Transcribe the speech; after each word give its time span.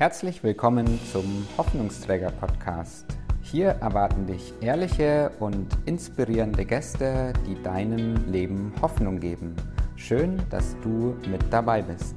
Herzlich 0.00 0.42
willkommen 0.42 0.98
zum 1.12 1.46
Hoffnungsträger 1.58 2.30
Podcast. 2.30 3.04
Hier 3.42 3.66
erwarten 3.82 4.26
dich 4.26 4.54
ehrliche 4.62 5.30
und 5.40 5.68
inspirierende 5.84 6.64
Gäste, 6.64 7.34
die 7.46 7.62
deinem 7.62 8.14
Leben 8.32 8.72
Hoffnung 8.80 9.20
geben. 9.20 9.54
Schön, 9.96 10.40
dass 10.48 10.74
du 10.80 11.14
mit 11.30 11.42
dabei 11.50 11.82
bist. 11.82 12.16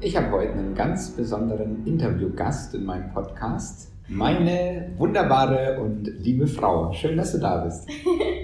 Ich 0.00 0.16
habe 0.16 0.30
heute 0.30 0.52
einen 0.52 0.74
ganz 0.74 1.10
besonderen 1.10 1.86
Interviewgast 1.86 2.74
in 2.74 2.86
meinem 2.86 3.12
Podcast. 3.12 3.92
Meine 4.08 4.94
wunderbare 4.96 5.78
und 5.78 6.06
liebe 6.06 6.46
Frau. 6.46 6.90
Schön, 6.94 7.18
dass 7.18 7.32
du 7.32 7.38
da 7.38 7.62
bist. 7.62 7.86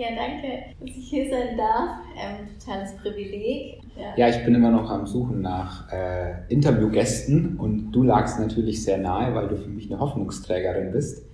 ja, 0.00 0.08
danke, 0.16 0.46
dass 0.80 0.96
ich 0.96 1.10
hier 1.10 1.28
sein 1.28 1.58
darf. 1.58 1.90
Ähm, 2.16 2.48
totales 2.58 2.96
Privileg. 2.96 3.80
Ja. 3.96 4.14
ja. 4.16 4.28
ich 4.28 4.42
bin 4.44 4.54
immer 4.54 4.70
noch 4.70 4.90
am 4.90 5.06
Suchen 5.06 5.42
nach 5.42 5.92
äh, 5.92 6.46
Interviewgästen 6.48 7.58
und 7.58 7.92
du 7.92 8.02
lagst 8.02 8.40
natürlich 8.40 8.82
sehr 8.82 8.96
nahe, 8.96 9.34
weil 9.34 9.48
du 9.48 9.56
für 9.56 9.68
mich 9.68 9.90
eine 9.90 10.00
Hoffnungsträgerin 10.00 10.92
bist. 10.92 11.26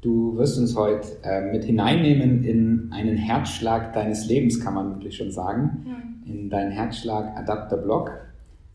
Du 0.00 0.36
wirst 0.36 0.58
uns 0.58 0.76
heute 0.76 1.06
äh, 1.22 1.52
mit 1.52 1.64
hineinnehmen 1.64 2.42
in 2.42 2.90
einen 2.92 3.16
Herzschlag 3.16 3.92
deines 3.92 4.26
Lebens, 4.26 4.60
kann 4.60 4.74
man 4.74 4.94
wirklich 4.94 5.16
schon 5.16 5.30
sagen. 5.30 5.84
Mhm. 5.84 6.32
In 6.32 6.50
deinen 6.50 6.72
Herzschlag 6.72 7.36
Adapter 7.36 7.76
Block. 7.76 8.10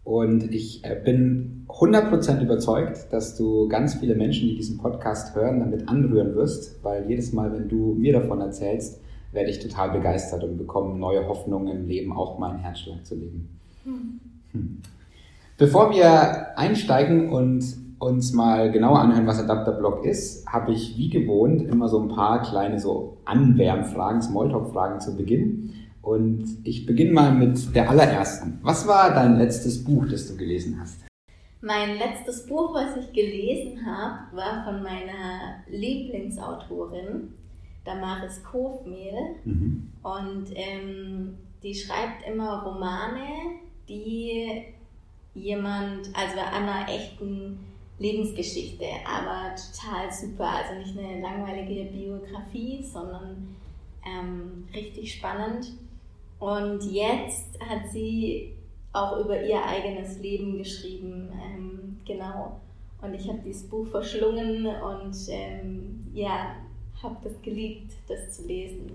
Und 0.06 0.54
ich 0.54 0.86
äh, 0.86 0.96
bin 1.04 1.66
100% 1.68 2.42
überzeugt, 2.42 3.12
dass 3.12 3.36
du 3.36 3.68
ganz 3.68 3.96
viele 3.96 4.16
Menschen, 4.16 4.48
die 4.48 4.56
diesen 4.56 4.78
Podcast 4.78 5.36
hören, 5.36 5.60
damit 5.60 5.90
anrühren 5.90 6.36
wirst, 6.36 6.82
weil 6.84 7.10
jedes 7.10 7.34
Mal, 7.34 7.52
wenn 7.52 7.68
du 7.68 7.96
mir 7.98 8.14
davon 8.14 8.40
erzählst, 8.40 9.02
werde 9.36 9.52
ich 9.52 9.60
total 9.60 9.92
begeistert 9.92 10.44
und 10.44 10.58
bekomme 10.58 10.98
neue 10.98 11.28
Hoffnungen 11.28 11.68
im 11.68 11.88
Leben, 11.88 12.14
auch 12.14 12.40
meinen 12.40 12.60
Herzschlag 12.60 13.06
zu 13.06 13.16
leben. 13.16 13.60
Hm. 13.84 14.20
Hm. 14.54 14.82
Bevor 15.58 15.92
wir 15.92 16.58
einsteigen 16.58 17.30
und 17.30 17.64
uns 18.00 18.34
mal 18.34 18.72
genauer 18.72 19.00
anhören, 19.00 19.28
was 19.28 19.40
Adapterblock 19.40 20.06
ist, 20.06 20.48
habe 20.48 20.74
ich 20.74 20.98
wie 20.98 21.10
gewohnt 21.10 21.62
immer 21.62 21.88
so 21.88 22.02
ein 22.02 22.10
paar 22.10 22.42
kleine 22.42 22.80
so 22.80 23.18
Anwärmfragen, 23.26 24.22
Smalltalk-Fragen 24.22 25.00
zu 25.00 25.16
Beginn. 25.16 25.74
Und 26.02 26.60
ich 26.64 26.86
beginne 26.86 27.14
mal 27.14 27.34
mit 27.34 27.76
der 27.76 27.90
allerersten. 27.90 28.60
Was 28.62 28.88
war 28.88 29.14
dein 29.14 29.38
letztes 29.38 29.84
Buch, 29.84 30.06
das 30.10 30.28
du 30.28 30.38
gelesen 30.38 30.78
hast? 30.80 31.00
Mein 31.62 31.98
letztes 31.98 32.46
Buch, 32.46 32.76
was 32.76 32.96
ich 32.98 33.12
gelesen 33.12 33.80
habe, 33.86 34.36
war 34.36 34.64
von 34.66 34.84
meiner 34.84 35.64
Lieblingsautorin, 35.68 37.34
Damaris 37.86 38.44
Kofmehl. 38.44 39.36
Mhm. 39.46 39.92
Und 40.04 40.48
ähm, 40.54 41.38
die 41.64 41.74
schreibt 41.74 42.28
immer 42.28 42.64
Romane, 42.64 43.60
die 43.88 44.66
jemand, 45.34 46.10
also 46.14 46.40
an 46.40 46.68
einer 46.68 46.90
echten 46.90 47.60
Lebensgeschichte, 48.00 48.86
aber 49.06 49.56
total 49.56 50.12
super. 50.12 50.50
Also 50.50 50.80
nicht 50.80 50.98
eine 50.98 51.22
langweilige 51.22 51.86
Biografie, 51.92 52.84
sondern 52.84 53.56
ähm, 54.06 54.68
richtig 54.74 55.14
spannend. 55.14 55.74
Und 56.40 56.84
jetzt 56.92 57.60
hat 57.62 57.90
sie 57.90 58.54
auch 58.92 59.20
über 59.20 59.42
ihr 59.44 59.64
eigenes 59.66 60.20
Leben 60.20 60.58
geschrieben. 60.58 61.30
Ähm, 61.44 61.98
genau. 62.06 62.60
Und 63.02 63.14
ich 63.14 63.28
habe 63.28 63.40
dieses 63.46 63.68
Buch 63.70 63.88
verschlungen 63.88 64.66
und 64.66 65.16
ähm, 65.30 66.08
ja, 66.14 66.56
habe 67.02 67.16
das 67.24 67.42
geliebt, 67.42 67.94
das 68.08 68.36
zu 68.36 68.48
lesen. 68.48 68.92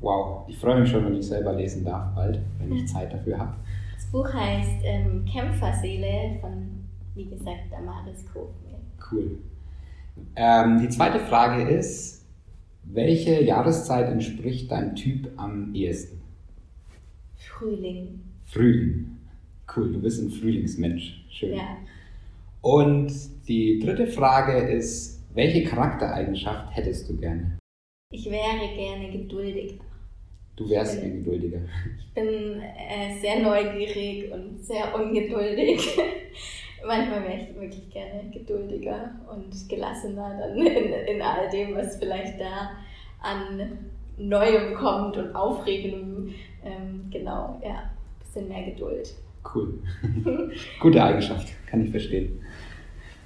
Wow, 0.00 0.44
ich 0.48 0.58
freue 0.58 0.80
mich 0.80 0.90
schon, 0.90 1.04
wenn 1.04 1.16
ich 1.16 1.26
selber 1.26 1.52
lesen 1.54 1.84
darf, 1.84 2.14
bald, 2.14 2.40
wenn 2.58 2.76
ich 2.76 2.86
Zeit 2.86 3.12
dafür 3.12 3.38
habe. 3.38 3.54
Das 3.94 4.06
Buch 4.06 4.32
heißt 4.32 4.82
ähm, 4.82 5.24
Kämpferseele 5.24 6.38
von, 6.40 6.84
wie 7.14 7.26
gesagt, 7.26 7.70
Damaris 7.70 8.24
Kofmir. 8.26 8.78
Cool. 9.10 9.38
Ähm, 10.36 10.80
die 10.80 10.88
zweite 10.88 11.20
Frage 11.20 11.62
ist, 11.62 12.26
welche 12.84 13.42
Jahreszeit 13.42 14.10
entspricht 14.10 14.70
deinem 14.70 14.94
Typ 14.94 15.30
am 15.36 15.74
ehesten? 15.74 16.20
Frühling. 17.36 18.20
Frühling. 18.44 19.16
Cool, 19.74 19.92
du 19.92 20.00
bist 20.00 20.22
ein 20.22 20.30
Frühlingsmensch. 20.30 21.24
Schön. 21.30 21.54
Ja. 21.54 21.78
Und 22.60 23.12
die 23.48 23.78
dritte 23.78 24.06
Frage 24.06 24.58
ist, 24.68 25.23
welche 25.34 25.64
Charaktereigenschaft 25.64 26.74
hättest 26.74 27.08
du 27.08 27.16
gerne? 27.16 27.58
Ich 28.10 28.30
wäre 28.30 28.74
gerne 28.76 29.10
geduldiger. 29.10 29.84
Du 30.56 30.70
wärst 30.70 31.00
gerne 31.00 31.16
geduldiger. 31.16 31.58
Ich 31.98 32.14
bin 32.14 32.60
äh, 32.60 33.18
sehr 33.20 33.40
neugierig 33.40 34.30
und 34.30 34.64
sehr 34.64 34.94
ungeduldig. 34.94 35.98
Manchmal 36.86 37.24
wäre 37.24 37.40
ich 37.40 37.60
wirklich 37.60 37.90
gerne 37.90 38.30
geduldiger 38.30 39.10
und 39.32 39.68
gelassener 39.68 40.38
dann 40.38 40.58
in, 40.66 40.92
in 40.92 41.22
all 41.22 41.50
dem, 41.50 41.74
was 41.74 41.96
vielleicht 41.96 42.40
da 42.40 42.70
an 43.20 43.90
Neuem 44.16 44.74
kommt 44.74 45.16
und 45.16 45.34
Aufregendem. 45.34 46.34
Ähm, 46.64 47.10
genau, 47.10 47.60
ja, 47.64 47.74
ein 47.74 47.90
bisschen 48.20 48.48
mehr 48.48 48.62
Geduld. 48.70 49.12
Cool. 49.52 49.80
Gute 50.80 51.02
Eigenschaft, 51.02 51.48
kann 51.66 51.84
ich 51.84 51.90
verstehen. 51.90 52.40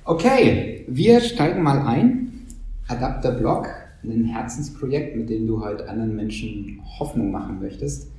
Okay, 0.08 0.86
wir 0.88 1.20
steigen 1.20 1.62
mal 1.62 1.86
ein. 1.86 2.46
Adapter 2.88 3.32
Blog, 3.32 3.68
ein 4.02 4.24
Herzensprojekt, 4.24 5.14
mit 5.14 5.28
dem 5.28 5.46
du 5.46 5.62
halt 5.62 5.86
anderen 5.86 6.16
Menschen 6.16 6.82
Hoffnung 6.98 7.30
machen 7.30 7.60
möchtest. 7.60 8.10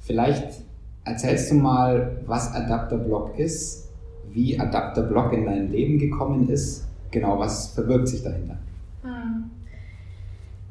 Vielleicht 0.00 0.64
erzählst 1.04 1.52
du 1.52 1.54
mal, 1.54 2.20
was 2.26 2.52
Adapter 2.52 2.98
Blog 2.98 3.38
ist, 3.38 3.90
wie 4.32 4.58
Adapter 4.58 5.04
Blog 5.04 5.32
in 5.34 5.44
dein 5.44 5.70
Leben 5.70 6.00
gekommen 6.00 6.48
ist. 6.48 6.84
Genau, 7.12 7.38
was 7.38 7.68
verbirgt 7.74 8.08
sich 8.08 8.24
dahinter? 8.24 8.58
Hm. 9.02 9.48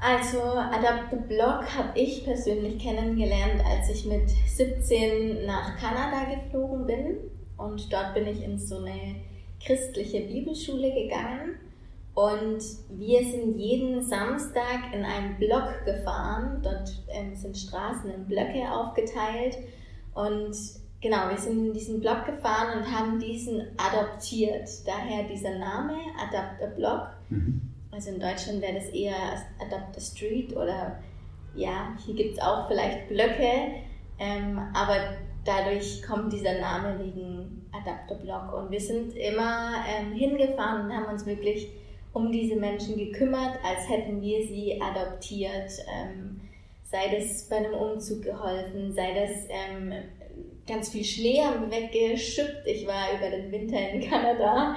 Also 0.02 0.42
Adapt 0.42 1.10
the 1.10 1.34
Block 1.34 1.64
habe 1.74 1.98
ich 1.98 2.26
persönlich 2.26 2.80
kennengelernt, 2.80 3.64
als 3.66 3.90
ich 3.90 4.06
mit 4.06 4.30
17 4.30 5.46
nach 5.46 5.78
Kanada 5.78 6.26
geflogen 6.36 6.86
bin. 6.86 7.16
Und 7.56 7.94
dort 7.94 8.14
bin 8.14 8.28
ich 8.28 8.44
in 8.44 8.60
so 8.60 8.80
eine 8.80 9.16
christliche 9.66 10.22
Bibelschule 10.22 10.94
gegangen. 10.94 11.60
Und 12.14 12.64
wir 12.92 13.20
sind 13.26 13.58
jeden 13.58 14.02
Samstag 14.02 14.94
in 14.94 15.04
einen 15.04 15.38
Block 15.38 15.84
gefahren. 15.84 16.62
Dort 16.64 17.04
ähm, 17.10 17.36
sind 17.36 17.58
Straßen 17.58 18.10
in 18.10 18.26
Blöcke 18.26 18.72
aufgeteilt. 18.72 19.58
Und 20.14 20.56
genau, 21.02 21.30
wir 21.30 21.38
sind 21.38 21.68
in 21.68 21.74
diesen 21.74 22.00
Block 22.00 22.26
gefahren 22.26 22.80
und 22.80 22.92
haben 22.92 23.20
diesen 23.20 23.68
adoptiert. 23.78 24.70
Daher 24.86 25.24
dieser 25.24 25.58
Name, 25.58 25.98
Adapt 26.18 26.64
a 26.64 26.68
Block. 26.68 27.10
Mhm. 27.30 27.62
Also 27.92 28.12
in 28.12 28.20
Deutschland 28.20 28.62
wäre 28.62 28.76
das 28.76 28.90
eher 28.90 29.16
Adapt 29.60 29.98
a 29.98 30.00
Street 30.00 30.56
oder 30.56 31.00
ja, 31.54 31.96
hier 32.06 32.16
gibt 32.16 32.34
es 32.34 32.44
auch 32.44 32.68
vielleicht 32.68 33.08
Blöcke, 33.08 33.82
ähm, 34.20 34.60
aber 34.74 34.98
dadurch 35.46 36.04
kommt 36.04 36.34
dieser 36.34 36.60
Name 36.60 37.00
wegen 37.00 37.65
Adapter 37.82 38.16
Block. 38.16 38.54
Und 38.54 38.72
wir 38.72 38.80
sind 38.80 39.16
immer 39.16 39.76
ähm, 39.88 40.14
hingefahren 40.14 40.86
und 40.86 40.96
haben 40.96 41.12
uns 41.12 41.26
wirklich 41.26 41.70
um 42.14 42.32
diese 42.32 42.56
Menschen 42.56 42.98
gekümmert, 42.98 43.60
als 43.64 43.90
hätten 43.90 44.22
wir 44.22 44.46
sie 44.46 44.82
adoptiert. 44.82 45.72
Ähm, 45.94 46.42
sei 46.84 47.18
das 47.18 47.44
bei 47.50 47.58
einem 47.58 47.74
Umzug 47.74 48.24
geholfen, 48.24 48.94
sei 48.94 49.14
das 49.14 49.48
ähm, 49.50 49.94
ganz 50.68 50.90
viel 50.90 51.04
Schnee 51.04 51.42
haben 51.42 51.70
wir 51.70 51.78
weggeschüppt. 51.78 52.66
Ich 52.66 52.88
war 52.88 53.14
über 53.18 53.30
den 53.30 53.52
Winter 53.52 53.90
in 53.90 54.02
Kanada 54.10 54.76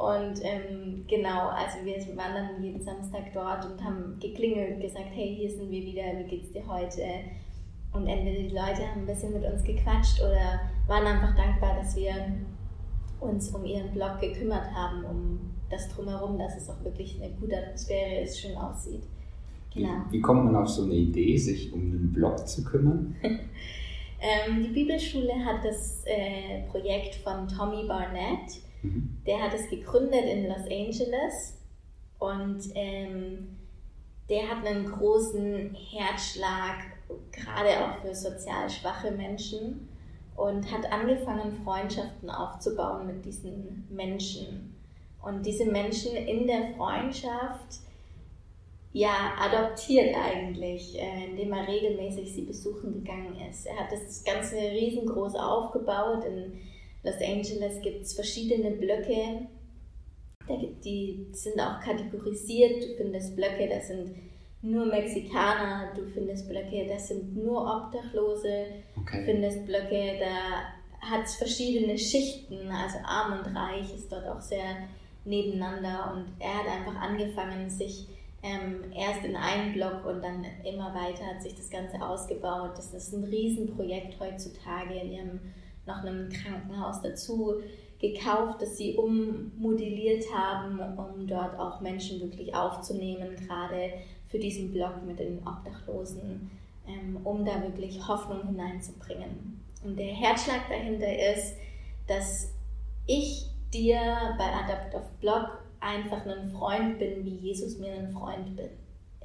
und 0.00 0.40
ähm, 0.42 1.04
genau, 1.06 1.48
also 1.48 1.84
wir 1.84 1.94
waren 2.16 2.34
dann 2.34 2.62
jeden 2.62 2.82
Samstag 2.82 3.32
dort 3.34 3.66
und 3.66 3.84
haben 3.84 4.18
geklingelt 4.18 4.76
und 4.76 4.80
gesagt, 4.80 5.10
hey, 5.12 5.36
hier 5.38 5.50
sind 5.50 5.70
wir 5.70 5.82
wieder, 5.82 6.02
wie 6.16 6.24
geht's 6.24 6.50
dir 6.52 6.66
heute? 6.66 7.02
Und 7.92 8.06
entweder 8.06 8.40
die 8.40 8.54
Leute 8.54 8.88
haben 8.88 9.02
ein 9.02 9.06
bisschen 9.06 9.34
mit 9.34 9.44
uns 9.44 9.62
gequatscht 9.62 10.20
oder 10.20 10.60
waren 10.90 11.06
einfach 11.06 11.34
dankbar, 11.34 11.76
dass 11.76 11.96
wir 11.96 12.12
uns 13.20 13.48
um 13.54 13.64
ihren 13.64 13.90
Blog 13.92 14.20
gekümmert 14.20 14.70
haben, 14.74 15.04
um 15.04 15.40
das 15.70 15.88
drumherum, 15.88 16.38
dass 16.38 16.56
es 16.56 16.68
auch 16.68 16.84
wirklich 16.84 17.20
eine 17.22 17.32
gute 17.34 17.56
Atmosphäre 17.56 18.22
ist, 18.22 18.38
schön 18.40 18.56
aussieht. 18.56 19.04
Genau. 19.72 19.88
Wie, 20.10 20.18
wie 20.18 20.20
kommt 20.20 20.44
man 20.44 20.56
auf 20.56 20.68
so 20.68 20.82
eine 20.82 20.94
Idee, 20.94 21.38
sich 21.38 21.72
um 21.72 21.80
einen 21.80 22.12
Blog 22.12 22.46
zu 22.46 22.62
kümmern? 22.64 23.16
ähm, 23.22 24.62
die 24.62 24.70
Bibelschule 24.70 25.32
hat 25.44 25.64
das 25.64 26.02
äh, 26.04 26.68
Projekt 26.68 27.14
von 27.16 27.48
Tommy 27.48 27.86
Barnett 27.86 28.60
Mhm. 28.82 29.18
Der 29.26 29.42
hat 29.42 29.54
es 29.54 29.68
gegründet 29.68 30.24
in 30.24 30.46
Los 30.46 30.64
Angeles 30.70 31.58
und 32.18 32.60
ähm, 32.74 33.56
der 34.28 34.48
hat 34.48 34.64
einen 34.64 34.86
großen 34.86 35.74
Herzschlag, 35.74 36.84
gerade 37.32 37.84
auch 37.84 38.00
für 38.00 38.14
sozial 38.14 38.70
schwache 38.70 39.10
Menschen 39.10 39.88
und 40.40 40.72
hat 40.72 40.90
angefangen, 40.90 41.52
Freundschaften 41.64 42.30
aufzubauen 42.30 43.06
mit 43.06 43.24
diesen 43.24 43.86
Menschen. 43.90 44.74
Und 45.22 45.44
diese 45.44 45.66
Menschen 45.66 46.16
in 46.16 46.46
der 46.46 46.74
Freundschaft 46.76 47.80
ja, 48.92 49.34
adoptiert 49.38 50.14
eigentlich, 50.16 50.98
äh, 50.98 51.26
indem 51.26 51.48
immer 51.48 51.68
regelmäßig 51.68 52.32
sie 52.32 52.42
besuchen 52.42 52.94
gegangen 52.94 53.36
ist. 53.48 53.66
Er 53.66 53.76
hat 53.76 53.92
das 53.92 54.24
Ganze 54.24 54.56
riesengroß 54.56 55.34
aufgebaut. 55.36 56.24
In 56.24 56.58
Los 57.04 57.20
Angeles 57.22 57.80
gibt 57.82 58.02
es 58.02 58.14
verschiedene 58.14 58.72
Blöcke, 58.72 59.46
die 60.84 61.26
sind 61.32 61.60
auch 61.60 61.80
kategorisiert. 61.80 62.82
Du 62.82 62.96
findest 62.96 63.36
Blöcke, 63.36 63.68
das 63.68 63.88
sind 63.88 64.10
nur 64.62 64.86
Mexikaner, 64.86 65.92
du 65.94 66.06
findest 66.06 66.48
Blöcke, 66.48 66.86
das 66.86 67.08
sind 67.08 67.36
nur 67.36 67.62
Obdachlose, 67.62 68.66
okay. 69.00 69.20
du 69.20 69.24
findest 69.24 69.66
Blöcke, 69.66 70.18
da 70.20 71.06
hat 71.06 71.24
es 71.24 71.36
verschiedene 71.36 71.96
Schichten, 71.96 72.68
also 72.68 72.98
arm 73.04 73.38
und 73.38 73.56
reich 73.56 73.94
ist 73.94 74.12
dort 74.12 74.26
auch 74.28 74.40
sehr 74.40 74.88
nebeneinander 75.24 76.12
und 76.14 76.26
er 76.38 76.58
hat 76.58 76.66
einfach 76.66 77.00
angefangen, 77.00 77.70
sich 77.70 78.06
ähm, 78.42 78.84
erst 78.94 79.24
in 79.24 79.36
einen 79.36 79.72
Block 79.72 80.04
und 80.06 80.22
dann 80.22 80.44
immer 80.64 80.94
weiter 80.94 81.26
hat 81.26 81.42
sich 81.42 81.54
das 81.54 81.70
Ganze 81.70 82.00
ausgebaut. 82.00 82.72
Das 82.76 82.92
ist 82.94 83.12
ein 83.12 83.24
Riesenprojekt 83.24 84.18
heutzutage. 84.18 84.94
Die 85.04 85.18
haben 85.18 85.40
noch 85.86 86.02
ein 86.04 86.30
Krankenhaus 86.30 87.02
dazu 87.02 87.56
gekauft, 88.00 88.62
das 88.62 88.78
sie 88.78 88.96
ummodelliert 88.96 90.24
haben, 90.34 90.80
um 90.96 91.26
dort 91.26 91.58
auch 91.58 91.82
Menschen 91.82 92.20
wirklich 92.20 92.54
aufzunehmen, 92.54 93.36
gerade 93.46 93.92
für 94.30 94.38
diesen 94.38 94.72
Block 94.72 95.04
mit 95.04 95.18
den 95.18 95.38
Obdachlosen, 95.46 96.50
ähm, 96.86 97.18
um 97.24 97.44
da 97.44 97.62
wirklich 97.62 98.06
Hoffnung 98.06 98.46
hineinzubringen. 98.46 99.60
Und 99.84 99.98
der 99.98 100.14
Herzschlag 100.14 100.68
dahinter 100.68 101.12
ist, 101.34 101.56
dass 102.06 102.52
ich 103.06 103.46
dir 103.72 104.00
bei 104.38 104.44
Adapt 104.44 104.94
of 104.94 105.08
Blog 105.20 105.58
einfach 105.80 106.24
ein 106.26 106.50
Freund 106.50 106.98
bin, 106.98 107.24
wie 107.24 107.36
Jesus 107.36 107.78
mir 107.78 107.92
ein 107.92 108.12
Freund 108.12 108.56
bin, 108.56 108.70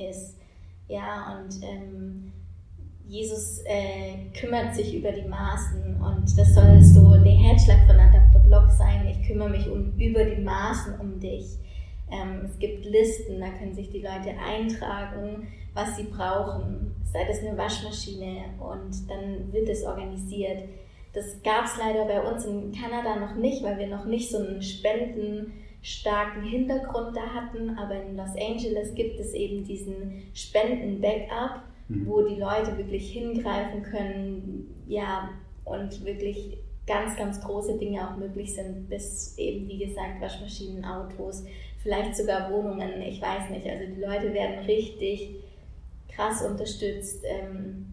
ist. 0.09 0.37
Ja, 0.87 1.37
und 1.37 1.61
ähm, 1.63 2.31
Jesus 3.07 3.61
äh, 3.65 4.29
kümmert 4.39 4.75
sich 4.75 4.95
über 4.95 5.11
die 5.11 5.27
Maßen 5.27 6.01
und 6.01 6.37
das 6.37 6.53
soll 6.53 6.81
so 6.81 7.11
der 7.23 7.33
Herzschlag 7.33 7.85
von 7.85 7.99
Adapter 7.99 8.39
Blog 8.39 8.71
sein. 8.71 9.07
Ich 9.07 9.27
kümmere 9.27 9.49
mich 9.49 9.67
um, 9.69 9.93
über 9.97 10.23
die 10.23 10.41
Maßen 10.41 10.99
um 10.99 11.19
dich. 11.19 11.45
Ähm, 12.11 12.41
es 12.45 12.59
gibt 12.59 12.85
Listen, 12.85 13.39
da 13.39 13.49
können 13.49 13.73
sich 13.73 13.89
die 13.89 14.01
Leute 14.01 14.37
eintragen, 14.39 15.47
was 15.73 15.97
sie 15.97 16.03
brauchen, 16.03 16.95
sei 17.03 17.25
das 17.25 17.39
eine 17.39 17.57
Waschmaschine 17.57 18.45
und 18.59 19.09
dann 19.09 19.51
wird 19.51 19.69
es 19.69 19.83
organisiert. 19.83 20.63
Das 21.13 21.41
gab 21.43 21.65
es 21.65 21.77
leider 21.77 22.05
bei 22.05 22.21
uns 22.21 22.45
in 22.45 22.71
Kanada 22.73 23.15
noch 23.15 23.35
nicht, 23.35 23.63
weil 23.63 23.77
wir 23.77 23.87
noch 23.87 24.05
nicht 24.05 24.29
so 24.29 24.37
einen 24.37 24.61
spendenstarken 24.61 26.43
Hintergrund 26.43 27.15
da 27.15 27.27
hatten, 27.33 27.77
aber 27.77 28.01
in 28.03 28.17
Los 28.17 28.35
Angeles 28.37 28.93
gibt 28.95 29.19
es 29.19 29.33
eben 29.33 29.63
diesen 29.63 30.23
Spenden-Backup, 30.33 31.61
mhm. 31.87 32.07
wo 32.07 32.21
die 32.21 32.35
Leute 32.35 32.77
wirklich 32.77 33.11
hingreifen 33.11 33.83
können, 33.83 34.83
ja, 34.87 35.29
und 35.63 36.05
wirklich 36.05 36.57
ganz, 36.85 37.15
ganz 37.17 37.41
große 37.41 37.77
Dinge 37.77 38.07
auch 38.07 38.17
möglich 38.17 38.53
sind, 38.53 38.87
bis 38.89 39.37
eben, 39.37 39.67
wie 39.67 39.79
gesagt, 39.79 40.21
Waschmaschinen, 40.21 40.85
Autos, 40.85 41.43
vielleicht 41.85 42.17
sogar 42.17 42.51
Wohnungen, 42.51 42.99
ich 43.03 43.21
weiß 43.21 43.51
nicht. 43.51 43.67
Also 43.67 43.85
die 43.93 44.01
Leute 44.01 44.33
werden 44.33 44.65
richtig 44.65 45.35
krass 46.07 46.41
unterstützt 46.41 47.23
ähm, 47.23 47.85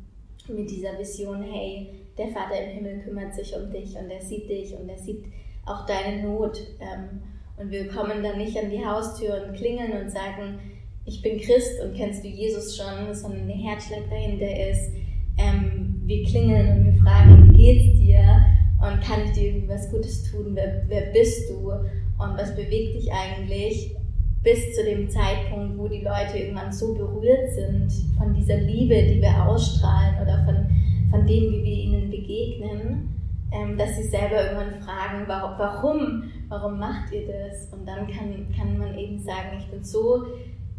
mit 0.49 0.71
dieser 0.71 0.99
Vision, 0.99 1.43
hey, 1.43 1.91
der 2.17 2.29
Vater 2.29 2.59
im 2.59 2.71
Himmel 2.71 3.01
kümmert 3.01 3.35
sich 3.35 3.55
um 3.55 3.71
dich 3.71 3.95
und 3.95 4.11
er 4.11 4.23
sieht 4.23 4.49
dich 4.49 4.75
und 4.75 4.89
er 4.89 4.97
sieht 4.97 5.27
auch 5.67 5.85
deine 5.85 6.23
Not. 6.23 6.59
Ähm, 6.81 7.21
und 7.59 7.71
wir 7.71 7.87
kommen 7.89 8.23
dann 8.23 8.39
nicht 8.39 8.57
an 8.57 8.71
die 8.71 8.85
Haustür 8.85 9.45
und 9.47 9.57
klingeln 9.57 9.93
und 10.03 10.11
sagen, 10.11 10.59
ich 11.05 11.21
bin 11.21 11.39
Christ 11.39 11.83
und 11.85 11.95
kennst 11.95 12.25
du 12.25 12.29
Jesus 12.29 12.75
schon, 12.75 13.13
sondern 13.13 13.47
der 13.47 13.57
Herzschlag 13.57 14.09
dahinter 14.09 14.71
ist, 14.71 14.91
ähm, 15.37 16.01
wir 16.07 16.25
klingeln 16.25 16.79
und 16.79 16.85
wir 16.87 17.03
fragen, 17.03 17.53
wie 17.53 17.57
geht's 17.57 17.99
dir 17.99 18.47
und 18.81 19.03
kann 19.03 19.27
ich 19.27 19.33
dir 19.33 19.53
irgendwas 19.53 19.91
Gutes 19.91 20.31
tun, 20.31 20.53
wer, 20.55 20.83
wer 20.89 21.13
bist 21.13 21.51
du 21.51 21.73
und 22.23 22.39
was 22.39 22.55
bewegt 22.55 22.95
dich 22.95 23.11
eigentlich 23.13 23.97
bis 24.43 24.75
zu 24.75 24.85
dem 24.85 25.09
Zeitpunkt, 25.09 25.79
wo 25.79 25.89
die 25.89 26.01
Leute 26.01 26.39
irgendwann 26.39 26.73
so 26.73 26.95
berührt 26.95 27.53
sind 27.55 27.91
von 28.19 28.35
dieser 28.35 28.57
Liebe, 28.57 28.95
die 28.95 29.21
wir 29.21 29.47
ausstrahlen 29.47 30.21
oder 30.21 30.45
von, 30.45 30.67
von 31.11 31.27
dem, 31.27 31.53
wie 31.53 31.63
wir 31.63 31.77
ihnen 31.77 32.11
begegnen, 32.11 33.09
ähm, 33.53 33.79
dass 33.79 33.97
sie 33.97 34.09
selber 34.09 34.43
irgendwann 34.43 34.83
fragen, 34.83 35.25
warum, 35.29 36.25
warum, 36.49 36.79
macht 36.79 37.13
ihr 37.13 37.27
das? 37.27 37.73
Und 37.73 37.87
dann 37.87 38.07
kann, 38.09 38.47
kann 38.57 38.79
man 38.79 38.99
eben 38.99 39.21
sagen, 39.21 39.59
ich 39.59 39.67
bin 39.67 39.85
so 39.85 40.25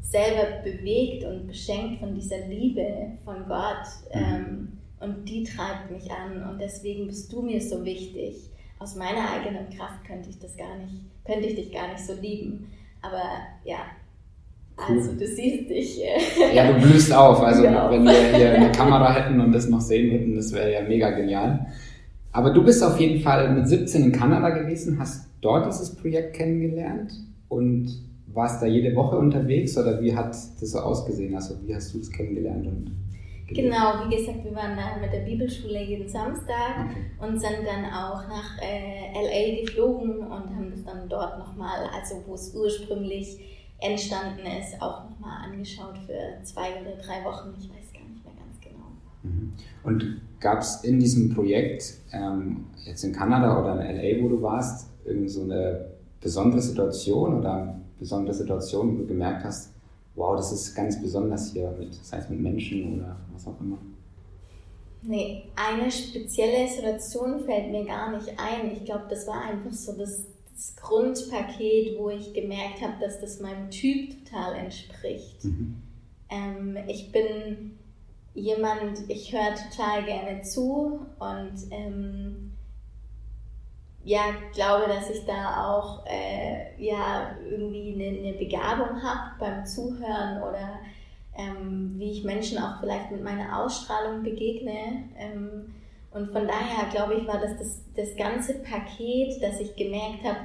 selber 0.01 0.61
bewegt 0.63 1.23
und 1.23 1.47
beschenkt 1.47 1.99
von 1.99 2.13
dieser 2.13 2.45
Liebe 2.47 3.13
von 3.23 3.47
Gott 3.47 3.85
mhm. 4.13 4.21
ähm, 4.21 4.67
und 4.99 5.29
die 5.29 5.43
treibt 5.43 5.91
mich 5.91 6.11
an 6.11 6.49
und 6.49 6.59
deswegen 6.59 7.07
bist 7.07 7.31
du 7.31 7.41
mir 7.41 7.61
so 7.61 7.83
wichtig. 7.85 8.49
Aus 8.83 8.97
meiner 8.97 9.31
eigenen 9.31 9.69
Kraft 9.69 10.06
könnte 10.06 10.30
ich 10.30 10.39
das 10.39 10.57
gar 10.57 10.77
nicht 10.77 11.06
könnte 11.25 11.47
ich 11.47 11.56
dich 11.56 11.71
gar 11.71 11.88
nicht 11.88 12.06
so 12.06 12.13
lieben. 12.13 12.68
Aber 13.01 13.21
ja, 13.63 13.77
cool. 14.77 14.97
also 14.97 15.13
du 15.13 15.25
siehst 15.25 15.69
dich. 15.69 16.01
Äh, 16.03 16.56
ja, 16.56 16.71
du 16.71 16.80
blühst 16.80 17.13
auf. 17.13 17.39
Also 17.44 17.63
ja. 17.63 17.89
wenn 17.89 18.03
wir 18.03 18.35
hier 18.35 18.53
eine 18.53 18.71
Kamera 18.71 19.13
hätten 19.13 19.39
und 19.39 19.51
das 19.51 19.69
noch 19.69 19.81
sehen 19.81 20.12
hätten, 20.12 20.35
das 20.35 20.53
wäre 20.53 20.71
ja 20.71 20.81
mega 20.81 21.12
genial. 21.12 21.65
Aber 22.31 22.51
du 22.51 22.63
bist 22.63 22.83
auf 22.83 23.00
jeden 23.00 23.21
Fall 23.21 23.53
mit 23.53 23.68
17 23.68 24.06
in 24.06 24.12
Kanada 24.12 24.50
gewesen, 24.50 24.97
hast 25.00 25.27
dort 25.41 25.68
dieses 25.68 25.95
Projekt 25.95 26.33
kennengelernt 26.33 27.13
und 27.47 27.89
warst 28.27 28.62
da 28.62 28.65
jede 28.65 28.95
Woche 28.95 29.18
unterwegs 29.18 29.77
oder 29.77 30.01
wie 30.01 30.15
hat 30.15 30.29
das 30.29 30.59
so 30.59 30.79
ausgesehen? 30.79 31.36
Also 31.36 31.56
wie 31.65 31.75
hast 31.75 31.94
du 31.94 32.00
es 32.00 32.12
kennengelernt 32.12 32.65
und 32.65 32.91
Genau, 33.47 34.05
wie 34.07 34.15
gesagt, 34.15 34.43
wir 34.43 34.55
waren 34.55 34.75
da 34.77 34.97
mit 35.01 35.11
der 35.11 35.19
Bibelschule 35.19 35.83
jeden 35.83 36.07
Samstag 36.07 36.89
und 37.19 37.39
sind 37.39 37.65
dann 37.65 37.85
auch 37.85 38.27
nach 38.27 38.57
äh, 38.61 39.11
LA 39.13 39.61
geflogen 39.61 40.19
und 40.19 40.55
haben 40.55 40.71
das 40.71 40.83
dann 40.83 41.07
dort 41.09 41.37
nochmal, 41.37 41.89
also 41.93 42.23
wo 42.25 42.35
es 42.35 42.53
ursprünglich 42.55 43.39
entstanden 43.79 44.45
ist, 44.59 44.81
auch 44.81 45.09
nochmal 45.09 45.49
angeschaut 45.49 45.97
für 46.05 46.43
zwei 46.43 46.81
oder 46.81 46.95
drei 46.95 47.23
Wochen. 47.25 47.53
Ich 47.57 47.69
weiß 47.69 47.93
gar 47.93 48.07
nicht 48.07 48.23
mehr 48.23 48.33
ganz 48.33 48.59
genau. 48.61 48.87
Mhm. 49.23 49.53
Und 49.83 50.21
gab 50.39 50.59
es 50.59 50.83
in 50.83 50.99
diesem 50.99 51.33
Projekt, 51.33 51.95
ähm, 52.13 52.65
jetzt 52.85 53.03
in 53.03 53.11
Kanada 53.11 53.59
oder 53.59 53.85
in 53.85 53.97
LA, 53.97 54.23
wo 54.23 54.29
du 54.29 54.41
warst, 54.41 54.89
irgend 55.05 55.29
so 55.29 55.43
eine 55.43 55.85
besondere 56.21 56.61
Situation 56.61 57.39
oder 57.39 57.75
besondere 57.99 58.33
Situation, 58.33 58.93
wo 58.93 59.01
du 59.01 59.07
gemerkt 59.07 59.43
hast, 59.43 59.72
wow, 60.15 60.36
das 60.36 60.51
ist 60.51 60.75
ganz 60.75 61.01
besonders 61.01 61.51
hier, 61.51 61.71
mit, 61.77 61.94
sei 61.94 62.18
es 62.18 62.30
mit 62.30 62.39
Menschen 62.39 63.00
oder 63.00 63.15
was 63.33 63.48
auch 63.48 63.60
immer? 63.60 63.77
Nee, 65.01 65.43
eine 65.55 65.91
spezielle 65.91 66.67
Situation 66.67 67.43
fällt 67.43 67.72
mir 67.72 67.86
gar 67.86 68.15
nicht 68.15 68.29
ein. 68.39 68.72
Ich 68.72 68.86
glaube, 68.86 69.05
das 69.10 69.27
war 69.27 69.41
einfach 69.41 69.74
so 69.74 69.91
das, 69.98 70.24
das, 70.53 70.75
Grundpaket, 70.77 72.00
wo 72.00 72.10
ich 72.10 72.34
gemerkt 72.34 72.82
habe, 72.82 72.93
dass 73.01 73.20
das 73.20 73.41
meinem 73.41 73.70
Typ 73.70 74.24
total 74.24 74.55
entspricht. 74.55 75.43
Mhm. 75.43 75.82
Ähm, 76.29 76.77
ich 76.88 77.12
bin 77.12 77.77
jemand, 78.34 79.10
ich 79.10 79.34
höre 79.34 79.55
total 79.55 80.05
gerne 80.05 80.41
zu 80.43 81.05
und 81.20 81.53
ähm, 81.72 82.52
ja, 84.03 84.22
glaube, 84.53 84.88
dass 84.88 85.10
ich 85.10 85.25
da 85.25 85.72
auch 85.72 86.05
äh, 86.05 86.81
ja, 86.83 87.36
irgendwie 87.50 87.93
eine, 87.93 88.17
eine 88.17 88.38
Begabung 88.38 89.01
habe 89.01 89.31
beim 89.39 89.65
Zuhören 89.65 90.43
oder 90.43 90.79
ähm, 91.36 91.95
wie 91.98 92.12
ich 92.12 92.24
Menschen 92.24 92.57
auch 92.57 92.79
vielleicht 92.79 93.12
mit 93.12 93.24
meiner 93.24 93.63
Ausstrahlung 93.63 94.24
begegne. 94.24 95.10
Ähm, 95.17 95.74
und 96.12 96.31
von 96.31 96.48
daher, 96.48 96.89
glaube 96.91 97.15
ich, 97.15 97.27
war 97.27 97.39
das, 97.39 97.57
das 97.57 97.83
das 97.95 98.15
ganze 98.15 98.55
Paket, 98.55 99.41
dass 99.41 99.60
ich 99.60 99.75
gemerkt 99.75 100.24
habe, 100.24 100.39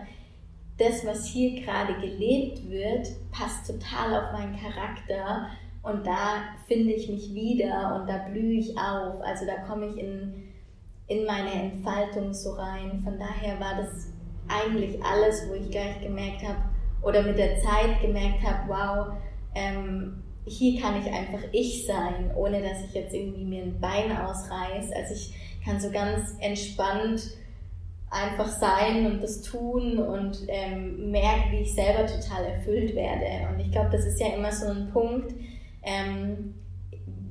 das, 0.78 1.04
was 1.04 1.26
hier 1.26 1.60
gerade 1.60 1.94
gelebt 1.94 2.68
wird, 2.70 3.08
passt 3.32 3.66
total 3.66 4.22
auf 4.22 4.32
meinen 4.32 4.56
Charakter 4.56 5.48
und 5.82 6.06
da 6.06 6.42
finde 6.66 6.92
ich 6.92 7.08
mich 7.08 7.34
wieder 7.34 7.96
und 7.96 8.08
da 8.08 8.28
blühe 8.28 8.60
ich 8.60 8.78
auf. 8.78 9.20
Also 9.22 9.44
da 9.46 9.56
komme 9.66 9.86
ich 9.86 9.96
in 9.96 10.47
in 11.08 11.24
meine 11.24 11.52
Entfaltung 11.52 12.32
so 12.32 12.52
rein. 12.52 13.00
Von 13.02 13.18
daher 13.18 13.58
war 13.58 13.82
das 13.82 14.12
eigentlich 14.46 15.02
alles, 15.02 15.48
wo 15.48 15.54
ich 15.54 15.70
gleich 15.70 16.00
gemerkt 16.00 16.42
habe 16.42 16.58
oder 17.02 17.22
mit 17.22 17.38
der 17.38 17.58
Zeit 17.60 18.00
gemerkt 18.00 18.42
habe, 18.42 18.68
wow, 18.68 19.16
ähm, 19.54 20.22
hier 20.44 20.80
kann 20.80 21.00
ich 21.00 21.06
einfach 21.06 21.40
ich 21.52 21.86
sein, 21.86 22.30
ohne 22.34 22.62
dass 22.62 22.84
ich 22.84 22.94
jetzt 22.94 23.14
irgendwie 23.14 23.44
mir 23.44 23.62
ein 23.62 23.80
Bein 23.80 24.16
ausreiß. 24.16 24.92
Also 24.92 25.14
ich 25.14 25.34
kann 25.64 25.78
so 25.80 25.90
ganz 25.90 26.36
entspannt 26.40 27.22
einfach 28.10 28.48
sein 28.48 29.04
und 29.04 29.22
das 29.22 29.42
tun 29.42 29.98
und 29.98 30.38
ähm, 30.48 31.10
merke, 31.10 31.52
wie 31.52 31.60
ich 31.62 31.74
selber 31.74 32.06
total 32.06 32.44
erfüllt 32.44 32.94
werde. 32.94 33.52
Und 33.52 33.60
ich 33.60 33.70
glaube, 33.70 33.90
das 33.90 34.06
ist 34.06 34.20
ja 34.20 34.28
immer 34.28 34.50
so 34.50 34.68
ein 34.68 34.90
Punkt, 34.90 35.34
ähm, 35.82 36.54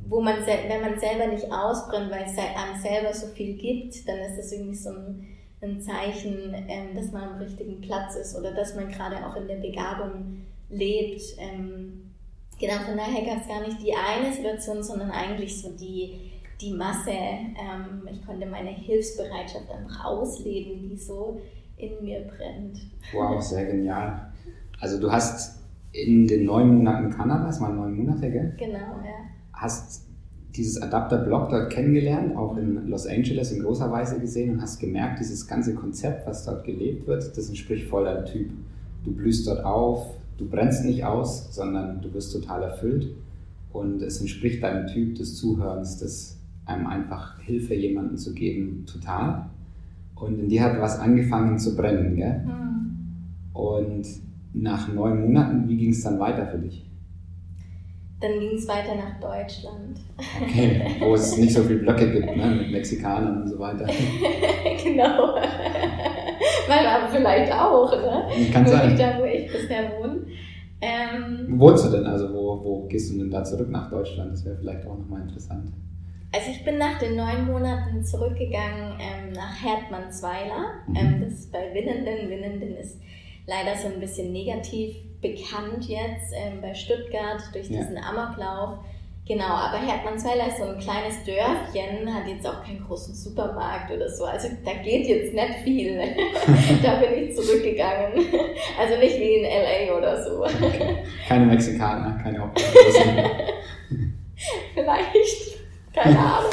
wo 0.08 0.22
man, 0.22 0.36
wenn 0.46 0.82
man 0.82 1.00
selber 1.00 1.28
nicht 1.28 1.52
ausbrennt, 1.52 2.12
weil 2.12 2.26
es 2.26 2.38
einem 2.38 2.80
selber 2.82 3.14
so 3.14 3.28
viel 3.28 3.56
gibt, 3.58 4.08
dann 4.08 4.20
ist 4.20 4.38
das 4.38 4.52
irgendwie 4.52 4.76
so 4.76 4.90
ein, 4.90 5.28
ein 5.62 5.82
Zeichen, 5.82 6.54
ähm, 6.68 6.96
dass 6.96 7.12
man 7.12 7.24
am 7.24 7.38
richtigen 7.40 7.82
Platz 7.82 8.16
ist 8.16 8.38
oder 8.38 8.54
dass 8.54 8.76
man 8.76 8.90
gerade 8.90 9.18
auch 9.26 9.36
in 9.36 9.48
der 9.48 9.58
Begabung 9.58 10.46
lebt. 10.70 11.22
Ähm, 11.40 12.08
Genau, 12.60 12.74
von 12.80 12.98
daher 12.98 13.24
gab 13.24 13.42
es 13.42 13.48
gar 13.48 13.62
nicht 13.62 13.82
die 13.84 13.94
eine 13.94 14.34
Situation, 14.34 14.82
sondern 14.82 15.12
eigentlich 15.12 15.62
so 15.62 15.70
die, 15.78 16.32
die 16.60 16.74
Masse. 16.74 17.12
Ähm, 17.12 18.08
ich 18.12 18.26
konnte 18.26 18.48
meine 18.48 18.72
Hilfsbereitschaft 18.72 19.70
einfach 19.70 20.06
ausleben, 20.06 20.90
die 20.90 20.98
so 20.98 21.40
in 21.78 22.04
mir 22.04 22.22
brennt. 22.22 22.80
Wow, 23.14 23.40
sehr 23.42 23.66
genial. 23.66 24.34
Also 24.80 25.00
du 25.00 25.12
hast 25.12 25.60
in 25.92 26.28
den 26.28 26.46
neun 26.46 26.78
Monaten 26.78 27.12
Kanada, 27.12 27.46
das 27.46 27.62
waren 27.62 27.76
neun 27.76 27.96
Monate, 27.96 28.32
gell? 28.32 28.56
Genau, 28.58 28.78
ja. 28.78 29.37
Hast 29.58 30.08
dieses 30.56 30.82
Adapter-Blog 30.82 31.50
dort 31.50 31.72
kennengelernt, 31.72 32.36
auch 32.36 32.58
in 32.58 32.88
Los 32.88 33.06
Angeles 33.06 33.52
in 33.52 33.64
großer 33.64 33.92
Weise 33.92 34.20
gesehen 34.20 34.54
und 34.54 34.62
hast 34.62 34.80
gemerkt, 34.80 35.20
dieses 35.20 35.48
ganze 35.48 35.76
Konzept, 35.76 36.26
was 36.26 36.46
dort 36.46 36.64
gelebt 36.64 37.08
wird, 37.08 37.38
das 37.38 37.50
entspricht 37.50 37.88
voll 37.88 38.06
deinem 38.06 38.26
Typ. 38.26 38.50
Du 39.04 39.12
blühst 39.12 39.48
dort 39.48 39.64
auf, 39.64 40.16
du 40.38 40.50
brennst 40.50 40.84
nicht 40.86 41.06
aus, 41.06 41.54
sondern 41.54 42.02
du 42.02 42.14
wirst 42.14 42.34
total 42.34 42.64
erfüllt 42.64 43.10
und 43.72 44.02
es 44.02 44.20
entspricht 44.20 44.64
deinem 44.64 44.88
Typ 44.88 45.16
des 45.16 45.36
Zuhörens, 45.36 45.98
des 45.98 46.38
einem 46.66 46.88
einfach 46.88 47.40
Hilfe 47.40 47.76
jemandem 47.76 48.18
zu 48.18 48.34
geben, 48.34 48.86
total. 48.86 49.50
Und 50.16 50.40
in 50.40 50.50
dir 50.50 50.64
hat 50.64 50.82
was 50.82 51.00
angefangen 51.00 51.60
zu 51.60 51.76
brennen, 51.76 52.16
gell? 52.16 52.44
Mhm. 52.46 53.54
Und 53.54 54.08
nach 54.54 54.92
neun 54.92 55.22
Monaten, 55.22 55.70
wie 55.70 55.78
ging 55.78 55.92
es 55.92 56.04
dann 56.04 56.20
weiter 56.20 56.48
für 56.48 56.58
dich? 56.58 56.87
Dann 58.20 58.40
ging 58.40 58.56
es 58.56 58.68
weiter 58.68 58.96
nach 58.96 59.20
Deutschland. 59.20 60.00
Okay, 60.42 60.96
wo 61.00 61.14
es 61.14 61.38
nicht 61.38 61.54
so 61.54 61.62
viele 61.64 61.80
Blöcke 61.80 62.12
gibt, 62.12 62.36
ne? 62.36 62.48
mit 62.48 62.72
Mexikanern 62.72 63.44
und 63.44 63.48
so 63.48 63.60
weiter. 63.60 63.86
genau. 64.84 65.36
Weil 66.68 66.88
aber 66.88 67.10
vielleicht 67.10 67.52
auch, 67.54 67.92
ne? 67.92 68.28
Kann 68.52 68.66
wo 68.66 68.70
sein. 68.70 68.98
Da, 68.98 69.20
wo 69.20 69.24
ich 69.26 69.52
bisher 69.52 69.92
wohne. 70.00 70.26
Ähm, 70.82 71.48
wo 71.50 71.68
wohnst 71.68 71.86
du 71.86 71.92
denn? 71.92 72.06
Also 72.06 72.34
wo, 72.34 72.64
wo 72.64 72.88
gehst 72.88 73.12
du 73.12 73.20
denn 73.20 73.30
da 73.30 73.44
zurück 73.44 73.70
nach 73.70 73.90
Deutschland? 73.90 74.34
Das 74.34 74.46
wäre 74.46 74.58
vielleicht 74.58 74.86
auch 74.88 74.98
nochmal 74.98 75.22
interessant. 75.22 75.72
Also 76.34 76.52
ich 76.52 76.64
bin 76.66 76.78
nach 76.78 77.00
den 77.00 77.16
neun 77.16 77.46
Monaten 77.46 78.04
zurückgegangen 78.04 79.00
ähm, 79.00 79.34
nach 79.34 79.64
Herdmannsweiler. 79.64 80.74
Mhm. 80.88 80.96
Ähm, 80.96 81.22
das 81.22 81.34
ist 81.34 81.52
bei 81.52 81.74
Winnenden. 81.74 82.30
Winnenden 82.30 82.76
ist 82.78 83.00
leider 83.48 83.76
so 83.78 83.88
ein 83.88 84.00
bisschen 84.00 84.32
negativ 84.32 84.96
bekannt 85.22 85.88
jetzt 85.88 86.34
ähm, 86.36 86.62
bei 86.62 86.74
Stuttgart 86.74 87.42
durch 87.54 87.68
diesen 87.70 87.96
ja. 87.96 88.02
Amoklauf. 88.04 88.80
Genau, 89.28 89.46
aber 89.46 89.78
Herdmannsweiler 89.78 90.48
ist 90.48 90.58
so 90.58 90.64
ein 90.64 90.80
kleines 90.80 91.22
Dörfchen, 91.26 92.14
hat 92.14 92.28
jetzt 92.28 92.48
auch 92.48 92.64
keinen 92.64 92.86
großen 92.86 93.14
Supermarkt 93.14 93.92
oder 93.92 94.10
so. 94.10 94.24
Also 94.24 94.48
da 94.64 94.72
geht 94.82 95.06
jetzt 95.06 95.34
nicht 95.34 95.54
viel. 95.66 96.00
da 96.84 96.96
bin 96.96 97.28
ich 97.28 97.36
zurückgegangen. 97.36 98.26
Also 98.80 98.98
nicht 98.98 99.20
wie 99.20 99.36
in 99.36 99.44
LA 99.44 99.98
oder 99.98 100.24
so. 100.24 100.46
Okay. 100.46 101.04
Keine 101.28 101.46
Mexikaner, 101.46 102.18
keine 102.24 102.42
Obdachlosen. 102.42 103.26
Vielleicht. 104.74 105.58
Keine 105.94 106.20
Ahnung. 106.20 106.52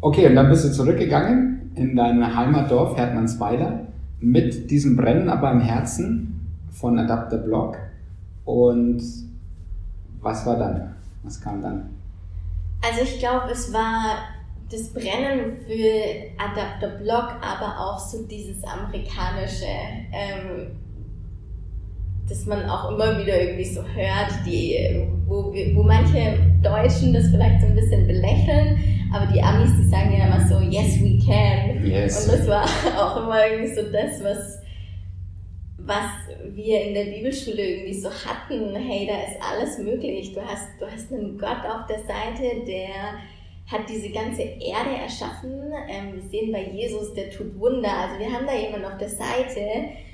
Okay, 0.00 0.26
und 0.26 0.36
dann 0.36 0.50
bist 0.50 0.64
du 0.64 0.72
zurückgegangen 0.72 1.72
in 1.74 1.96
dein 1.96 2.36
Heimatdorf 2.36 2.96
Herdmannsweiler 2.96 3.91
mit 4.22 4.70
diesem 4.70 4.96
Brennen 4.96 5.28
aber 5.28 5.50
im 5.50 5.60
Herzen 5.60 6.48
von 6.70 6.98
Adapter 6.98 7.38
Block. 7.38 7.76
Und 8.44 9.02
was 10.20 10.46
war 10.46 10.58
dann? 10.58 10.94
Was 11.22 11.40
kam 11.40 11.60
dann? 11.60 11.90
Also 12.82 13.02
ich 13.02 13.18
glaube, 13.18 13.50
es 13.50 13.72
war 13.72 14.16
das 14.70 14.92
Brennen 14.92 15.58
für 15.66 16.42
Adapter 16.42 16.98
Block, 16.98 17.34
aber 17.40 17.78
auch 17.78 17.98
so 17.98 18.22
dieses 18.26 18.64
amerikanische, 18.64 19.66
ähm, 20.12 20.70
dass 22.28 22.46
man 22.46 22.68
auch 22.68 22.90
immer 22.90 23.18
wieder 23.18 23.40
irgendwie 23.40 23.64
so 23.64 23.82
hört, 23.82 24.46
die, 24.46 25.06
wo, 25.26 25.52
wo 25.74 25.82
manche 25.82 26.38
Deutschen 26.62 27.12
das 27.12 27.28
vielleicht 27.28 27.60
so 27.60 27.66
ein 27.66 27.74
bisschen 27.74 28.06
belächeln, 28.06 28.78
aber 29.12 29.26
die 29.26 29.42
Amis, 29.42 29.70
die 29.78 29.88
sagen 29.88 30.12
ja 30.16 30.26
immer 30.26 30.46
so, 30.46 30.60
yes, 30.60 31.00
we 31.00 31.18
can. 31.18 31.84
Yes. 31.84 32.26
Und 32.26 32.38
das 32.38 32.46
war 32.48 32.64
auch 32.98 33.24
immer 33.24 33.46
irgendwie 33.46 33.74
so 33.74 33.82
das, 33.90 34.22
was, 34.22 34.58
was 35.78 36.06
wir 36.54 36.82
in 36.82 36.94
der 36.94 37.04
Bibelschule 37.04 37.62
irgendwie 37.62 38.00
so 38.00 38.08
hatten. 38.08 38.74
Hey, 38.76 39.06
da 39.06 39.14
ist 39.14 39.40
alles 39.42 39.78
möglich. 39.78 40.32
Du 40.32 40.40
hast, 40.40 40.68
du 40.78 40.86
hast 40.86 41.12
einen 41.12 41.36
Gott 41.36 41.64
auf 41.68 41.86
der 41.88 41.98
Seite, 41.98 42.64
der 42.66 43.18
hat 43.66 43.88
diese 43.88 44.10
ganze 44.10 44.42
Erde 44.42 44.96
erschaffen. 45.02 45.72
Ähm, 45.88 46.14
wir 46.14 46.22
sehen 46.30 46.52
bei 46.52 46.64
Jesus, 46.72 47.12
der 47.14 47.30
tut 47.30 47.58
Wunder. 47.58 47.90
Also 47.90 48.18
wir 48.18 48.32
haben 48.32 48.46
da 48.46 48.54
jemanden 48.54 48.86
auf 48.86 48.98
der 48.98 49.08
Seite, 49.08 49.60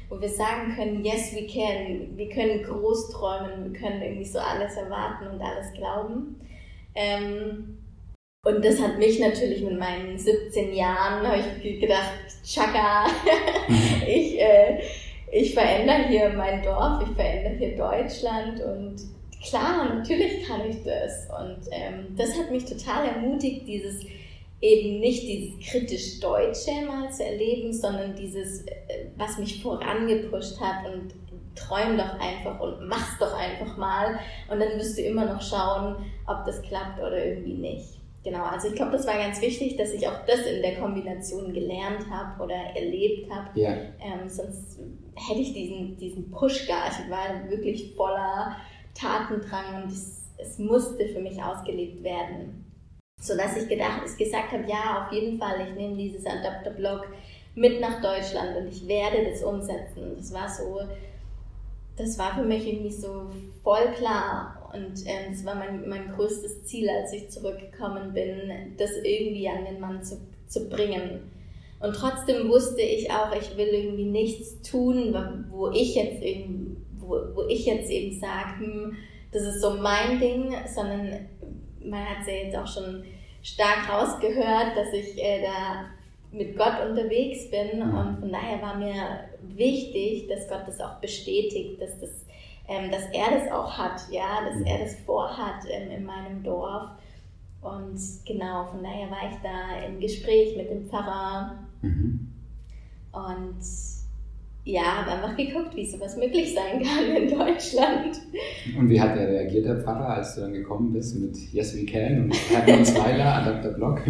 wo 0.08 0.20
wir 0.20 0.28
sagen 0.28 0.74
können, 0.74 1.04
yes, 1.04 1.34
we 1.34 1.46
can. 1.46 2.16
Wir 2.16 2.28
können 2.28 2.62
groß 2.62 3.10
träumen, 3.10 3.72
wir 3.72 3.78
können 3.78 4.02
irgendwie 4.02 4.24
so 4.24 4.38
alles 4.38 4.76
erwarten 4.76 5.26
und 5.26 5.40
alles 5.40 5.72
glauben. 5.74 6.40
Ähm, 6.94 7.78
und 8.44 8.64
das 8.64 8.80
hat 8.80 8.98
mich 8.98 9.18
natürlich 9.20 9.62
mit 9.62 9.78
meinen 9.78 10.16
17 10.16 10.74
Jahren, 10.74 11.26
habe 11.26 11.42
ich 11.62 11.80
gedacht, 11.80 12.14
Chaka, 12.44 13.06
ich, 14.06 14.40
äh, 14.40 14.80
ich 15.30 15.52
verändere 15.52 16.08
hier 16.08 16.30
mein 16.30 16.62
Dorf, 16.62 17.02
ich 17.02 17.14
verändere 17.14 17.54
hier 17.58 17.76
Deutschland 17.76 18.60
und 18.60 18.96
klar, 19.46 19.94
natürlich 19.94 20.46
kann 20.46 20.62
ich 20.68 20.82
das. 20.84 21.28
Und 21.38 21.68
ähm, 21.70 22.16
das 22.16 22.38
hat 22.38 22.50
mich 22.50 22.64
total 22.64 23.08
ermutigt, 23.08 23.66
dieses 23.66 24.02
eben 24.60 25.00
nicht 25.00 25.22
dieses 25.22 25.58
kritisch 25.70 26.20
Deutsche 26.20 26.70
mal 26.86 27.10
zu 27.12 27.24
erleben, 27.24 27.72
sondern 27.72 28.14
dieses, 28.14 28.66
äh, 28.66 29.06
was 29.16 29.38
mich 29.38 29.62
vorangepusht 29.62 30.60
hat 30.60 30.92
und 30.92 31.14
träum 31.54 31.96
doch 31.96 32.18
einfach 32.20 32.60
und 32.60 32.86
mach's 32.88 33.18
doch 33.18 33.34
einfach 33.34 33.76
mal 33.76 34.18
und 34.50 34.60
dann 34.60 34.78
wirst 34.78 34.98
du 34.98 35.02
immer 35.02 35.26
noch 35.26 35.42
schauen, 35.42 35.96
ob 36.26 36.44
das 36.46 36.62
klappt 36.62 36.98
oder 37.00 37.24
irgendwie 37.24 37.54
nicht. 37.54 37.98
Genau, 38.24 38.44
also 38.44 38.68
ich 38.68 38.74
glaube, 38.74 38.92
das 38.92 39.06
war 39.06 39.14
ganz 39.14 39.40
wichtig, 39.40 39.76
dass 39.76 39.92
ich 39.92 40.06
auch 40.06 40.26
das 40.26 40.40
in 40.40 40.60
der 40.60 40.76
Kombination 40.76 41.52
gelernt 41.52 42.10
habe 42.10 42.42
oder 42.42 42.54
erlebt 42.54 43.30
habe. 43.30 43.58
Ja. 43.58 43.70
Ähm, 43.70 44.28
sonst 44.28 44.80
hätte 45.14 45.40
ich 45.40 45.52
diesen, 45.54 45.96
diesen 45.96 46.30
Push-Gas, 46.30 47.00
ich 47.04 47.10
war 47.10 47.48
wirklich 47.48 47.94
voller 47.94 48.56
Tatendrang 48.94 49.82
und 49.82 49.92
es, 49.92 50.30
es 50.36 50.58
musste 50.58 51.06
für 51.08 51.20
mich 51.20 51.42
ausgelebt 51.42 52.02
werden. 52.02 52.64
Sodass 53.20 53.56
ich 53.56 53.68
gedacht, 53.68 54.02
ich 54.06 54.16
gesagt 54.16 54.52
habe, 54.52 54.64
ja, 54.68 55.04
auf 55.04 55.12
jeden 55.12 55.38
Fall, 55.38 55.66
ich 55.68 55.74
nehme 55.74 55.96
dieses 55.96 56.24
Adapter-Blog 56.24 57.08
mit 57.54 57.80
nach 57.80 58.00
Deutschland 58.00 58.56
und 58.56 58.68
ich 58.68 58.86
werde 58.86 59.28
das 59.28 59.42
umsetzen. 59.42 60.14
Das 60.16 60.32
war 60.32 60.48
so, 60.48 60.80
das 61.96 62.18
war 62.18 62.36
für 62.36 62.44
mich 62.44 62.66
irgendwie 62.66 62.92
so 62.92 63.26
voll 63.64 63.92
klar 63.96 64.70
und 64.72 65.04
ähm, 65.06 65.32
das 65.32 65.44
war 65.44 65.54
mein, 65.54 65.88
mein 65.88 66.12
größtes 66.14 66.64
Ziel, 66.64 66.88
als 66.88 67.12
ich 67.12 67.28
zurückgekommen 67.30 68.12
bin, 68.12 68.52
das 68.76 68.90
irgendwie 69.02 69.48
an 69.48 69.64
den 69.64 69.80
Mann 69.80 70.02
zu, 70.02 70.18
zu 70.46 70.68
bringen. 70.68 71.30
Und 71.80 71.94
trotzdem 71.94 72.48
wusste 72.48 72.82
ich 72.82 73.10
auch, 73.10 73.34
ich 73.34 73.56
will 73.56 73.68
irgendwie 73.68 74.04
nichts 74.04 74.60
tun, 74.62 75.14
wo 75.50 75.70
ich 75.70 75.94
jetzt 75.94 76.22
eben, 76.22 76.84
wo, 76.98 77.16
wo 77.34 77.42
ich 77.48 77.66
jetzt 77.66 77.90
eben 77.90 78.18
sage, 78.18 78.58
hm, 78.58 78.96
das 79.32 79.42
ist 79.42 79.60
so 79.60 79.70
mein 79.74 80.18
Ding, 80.20 80.54
sondern 80.74 81.28
man 81.88 82.08
hat 82.08 82.18
es 82.22 82.26
ja 82.26 82.32
jetzt 82.34 82.56
auch 82.56 82.66
schon 82.66 83.04
stark 83.42 83.88
rausgehört, 83.90 84.76
dass 84.76 84.92
ich 84.92 85.22
äh, 85.22 85.42
da 85.42 85.86
mit 86.30 86.56
Gott 86.56 86.88
unterwegs 86.88 87.50
bin 87.50 87.78
mhm. 87.78 87.96
und 87.96 88.18
von 88.20 88.32
daher 88.32 88.60
war 88.60 88.76
mir 88.76 89.28
wichtig, 89.42 90.28
dass 90.28 90.48
Gott 90.48 90.62
das 90.66 90.80
auch 90.80 90.96
bestätigt, 91.00 91.80
dass 91.80 91.98
das 92.00 92.10
ähm, 92.68 92.90
dass 92.90 93.04
er 93.12 93.30
das 93.30 93.50
auch 93.50 93.76
hat, 93.78 94.02
ja, 94.10 94.44
dass 94.44 94.60
er 94.60 94.78
das 94.78 94.94
vorhat 95.06 95.64
ähm, 95.70 95.90
in 95.90 96.04
meinem 96.04 96.42
Dorf. 96.42 96.90
Und 97.62 97.98
genau, 98.26 98.66
von 98.66 98.82
daher 98.82 99.10
war 99.10 99.30
ich 99.30 99.36
da 99.42 99.86
im 99.86 99.98
Gespräch 99.98 100.56
mit 100.56 100.70
dem 100.70 100.86
Pfarrer 100.88 101.58
mhm. 101.82 102.30
und 103.10 103.58
ja, 104.68 104.98
habe 104.98 105.12
einfach 105.12 105.34
geguckt, 105.34 105.74
wie 105.74 105.86
sowas 105.86 106.14
möglich 106.18 106.54
sein 106.54 106.82
kann 106.82 107.16
in 107.16 107.38
Deutschland. 107.38 108.20
Und 108.76 108.90
wie 108.90 109.00
hat 109.00 109.16
er 109.16 109.26
reagiert, 109.26 109.64
der 109.64 109.80
Pfarrer, 109.80 110.16
als 110.16 110.34
du 110.34 110.42
dann 110.42 110.52
gekommen 110.52 110.92
bist 110.92 111.18
mit 111.18 111.34
Yes 111.54 111.74
We 111.74 111.86
Can 111.86 112.24
und 112.24 112.34
Hermannsweiler, 112.50 113.36
Adapter 113.36 113.70
Blog? 113.70 114.02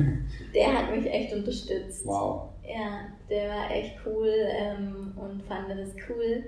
Der 0.52 0.76
hat 0.76 0.90
mich 0.90 1.06
echt 1.06 1.32
unterstützt. 1.32 2.04
Wow. 2.04 2.48
Ja, 2.64 3.02
der 3.30 3.50
war 3.50 3.70
echt 3.70 3.94
cool 4.04 4.32
ähm, 4.50 5.12
und 5.14 5.44
fand 5.44 5.70
das 5.70 5.94
cool 6.08 6.42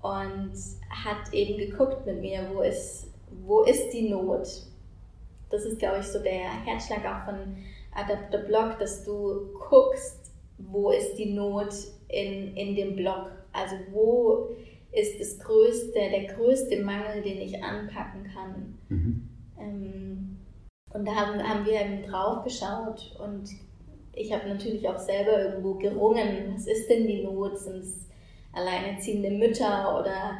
und 0.00 0.52
hat 0.88 1.32
eben 1.32 1.58
geguckt 1.58 2.06
mit 2.06 2.20
mir, 2.20 2.48
wo 2.52 2.60
ist, 2.60 3.08
wo 3.44 3.62
ist 3.62 3.90
die 3.90 4.10
Not. 4.10 4.46
Das 5.50 5.64
ist, 5.64 5.80
glaube 5.80 5.98
ich, 6.00 6.06
so 6.06 6.20
der 6.20 6.64
Herzschlag 6.64 7.00
auch 7.04 7.24
von 7.24 7.56
Adapter 7.96 8.38
Blog, 8.38 8.78
dass 8.78 9.04
du 9.04 9.52
guckst, 9.68 10.23
wo 10.58 10.90
ist 10.90 11.16
die 11.16 11.32
Not 11.32 11.74
in, 12.08 12.56
in 12.56 12.74
dem 12.74 12.96
Blog. 12.96 13.30
Also 13.52 13.76
wo 13.92 14.48
ist 14.92 15.20
das 15.20 15.38
größte, 15.38 15.92
der 15.94 16.24
größte 16.34 16.82
Mangel, 16.82 17.22
den 17.22 17.40
ich 17.40 17.62
anpacken 17.62 18.30
kann. 18.32 18.78
Mhm. 18.88 19.28
Ähm, 19.58 20.36
und 20.92 21.06
da 21.06 21.14
haben, 21.14 21.42
haben 21.42 21.66
wir 21.66 21.80
eben 21.80 22.02
drauf 22.04 22.44
geschaut 22.44 23.16
und 23.18 23.48
ich 24.12 24.32
habe 24.32 24.48
natürlich 24.48 24.88
auch 24.88 24.98
selber 24.98 25.42
irgendwo 25.42 25.74
gerungen, 25.74 26.54
was 26.54 26.68
ist 26.68 26.88
denn 26.88 27.06
die 27.06 27.24
Not? 27.24 27.58
Sind 27.58 27.78
es 27.78 28.08
alleinerziehende 28.52 29.30
Mütter 29.30 29.98
oder 29.98 30.38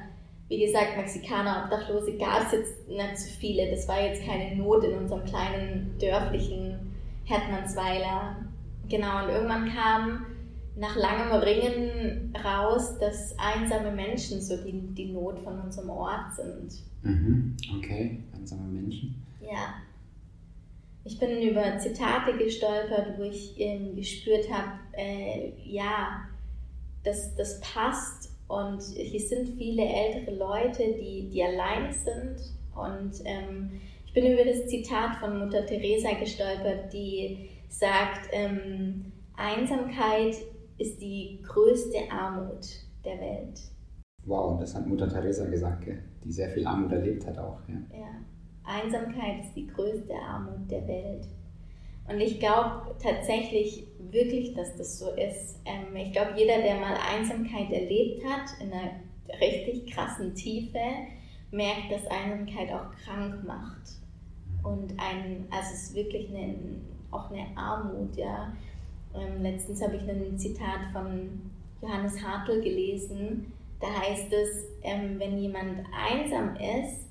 wie 0.48 0.64
gesagt, 0.64 0.96
Mexikaner, 0.96 1.64
Obdachlose 1.64 2.16
gab 2.16 2.42
es 2.46 2.52
jetzt 2.52 2.88
nicht 2.88 3.18
so 3.18 3.30
viele. 3.40 3.70
Das 3.70 3.88
war 3.88 4.00
jetzt 4.00 4.24
keine 4.24 4.54
Not 4.56 4.84
in 4.84 4.98
unserem 4.98 5.24
kleinen 5.24 5.96
dörflichen 5.98 6.94
Hetmansweiler. 7.24 8.43
Genau, 8.88 9.24
und 9.24 9.30
irgendwann 9.30 9.72
kam 9.72 10.26
nach 10.76 10.96
langem 10.96 11.32
Ringen 11.40 12.34
raus, 12.44 12.98
dass 12.98 13.34
einsame 13.38 13.92
Menschen 13.92 14.40
so 14.40 14.56
die, 14.56 14.72
die 14.94 15.12
Not 15.12 15.38
von 15.40 15.60
unserem 15.60 15.90
Ort 15.90 16.34
sind. 16.34 16.82
Mhm. 17.02 17.56
Okay, 17.78 18.20
einsame 18.34 18.66
Menschen. 18.68 19.22
Ja. 19.40 19.74
Ich 21.04 21.18
bin 21.18 21.42
über 21.42 21.78
Zitate 21.78 22.36
gestolpert, 22.36 23.18
wo 23.18 23.24
ich 23.24 23.54
ähm, 23.60 23.94
gespürt 23.94 24.50
habe, 24.50 24.72
äh, 24.96 25.52
ja, 25.62 26.26
das, 27.04 27.34
das 27.36 27.60
passt 27.60 28.30
und 28.48 28.82
hier 28.82 29.20
sind 29.20 29.56
viele 29.56 29.84
ältere 29.84 30.34
Leute, 30.36 30.82
die, 30.98 31.28
die 31.30 31.42
allein 31.42 31.92
sind. 31.92 32.36
Und 32.74 33.22
ähm, 33.24 33.80
ich 34.06 34.12
bin 34.12 34.32
über 34.32 34.44
das 34.44 34.66
Zitat 34.66 35.16
von 35.16 35.38
Mutter 35.38 35.64
Teresa 35.66 36.12
gestolpert, 36.14 36.92
die 36.92 37.50
sagt, 37.68 38.28
ähm, 38.32 39.12
Einsamkeit 39.36 40.36
ist 40.78 41.00
die 41.00 41.40
größte 41.42 42.10
Armut 42.10 42.66
der 43.04 43.20
Welt. 43.20 43.60
Wow, 44.24 44.58
das 44.58 44.74
hat 44.74 44.86
Mutter 44.86 45.08
Teresa 45.08 45.44
gesagt, 45.46 45.86
die 46.24 46.32
sehr 46.32 46.48
viel 46.50 46.66
Armut 46.66 46.92
erlebt 46.92 47.26
hat 47.26 47.38
auch. 47.38 47.60
Ja. 47.68 47.98
ja. 47.98 48.10
Einsamkeit 48.64 49.44
ist 49.44 49.54
die 49.54 49.66
größte 49.66 50.14
Armut 50.14 50.70
der 50.70 50.86
Welt. 50.88 51.26
Und 52.08 52.20
ich 52.20 52.38
glaube 52.38 52.94
tatsächlich 53.02 53.86
wirklich, 54.10 54.54
dass 54.54 54.76
das 54.76 54.98
so 54.98 55.10
ist. 55.12 55.60
Ähm, 55.64 55.94
ich 55.96 56.12
glaube, 56.12 56.32
jeder, 56.36 56.60
der 56.62 56.76
mal 56.76 56.96
Einsamkeit 56.96 57.70
erlebt 57.70 58.24
hat, 58.24 58.50
in 58.60 58.72
einer 58.72 58.92
richtig 59.40 59.92
krassen 59.92 60.34
Tiefe, 60.34 60.78
merkt, 61.50 61.90
dass 61.90 62.06
Einsamkeit 62.06 62.72
auch 62.72 62.90
krank 63.04 63.44
macht. 63.46 64.00
Und 64.62 64.92
ein, 64.98 65.46
also 65.50 65.74
es 65.74 65.82
ist 65.84 65.94
wirklich 65.94 66.28
eine, 66.30 66.54
auch 67.14 67.30
eine 67.30 67.46
Armut, 67.56 68.16
ja. 68.16 68.52
Ähm, 69.14 69.42
letztens 69.42 69.82
habe 69.82 69.96
ich 69.96 70.08
ein 70.08 70.38
Zitat 70.38 70.90
von 70.92 71.50
Johannes 71.80 72.22
Hartl 72.22 72.60
gelesen. 72.60 73.52
Da 73.80 73.86
heißt 73.86 74.32
es, 74.32 74.64
ähm, 74.82 75.18
wenn 75.18 75.38
jemand 75.38 75.84
einsam 75.92 76.56
ist, 76.56 77.06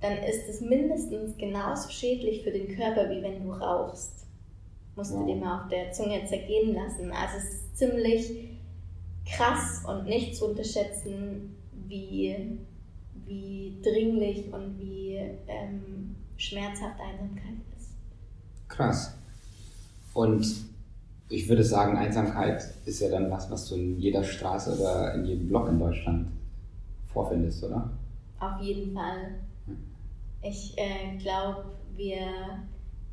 dann 0.00 0.18
ist 0.18 0.48
es 0.48 0.60
mindestens 0.60 1.36
genauso 1.36 1.90
schädlich 1.90 2.44
für 2.44 2.52
den 2.52 2.68
Körper, 2.76 3.10
wie 3.10 3.22
wenn 3.22 3.44
du 3.44 3.52
rauchst. 3.52 4.26
Musst 4.94 5.12
du 5.12 5.26
dir 5.26 5.36
mal 5.36 5.62
auf 5.62 5.68
der 5.68 5.92
Zunge 5.92 6.24
zergehen 6.26 6.74
lassen. 6.74 7.10
Also 7.10 7.38
es 7.38 7.44
ist 7.44 7.78
ziemlich 7.78 8.48
krass 9.26 9.82
und 9.86 10.06
nicht 10.06 10.36
zu 10.36 10.46
unterschätzen, 10.46 11.56
wie, 11.88 12.58
wie 13.26 13.76
dringlich 13.82 14.52
und 14.52 14.78
wie 14.78 15.16
ähm, 15.46 16.16
schmerzhaft 16.36 17.00
Einsamkeit 17.00 17.58
ist. 17.76 17.90
Krass. 18.68 19.17
Und 20.18 20.44
ich 21.28 21.48
würde 21.48 21.62
sagen, 21.62 21.96
Einsamkeit 21.96 22.74
ist 22.84 23.00
ja 23.00 23.08
dann 23.08 23.30
was, 23.30 23.48
was 23.52 23.68
du 23.68 23.76
in 23.76 24.00
jeder 24.00 24.24
Straße 24.24 24.76
oder 24.76 25.14
in 25.14 25.24
jedem 25.24 25.46
Block 25.46 25.68
in 25.68 25.78
Deutschland 25.78 26.26
vorfindest, 27.06 27.62
oder? 27.62 27.88
Auf 28.40 28.60
jeden 28.60 28.92
Fall. 28.92 29.36
Ich 30.42 30.74
äh, 30.76 31.16
glaube, 31.18 31.66
wir, 31.94 32.18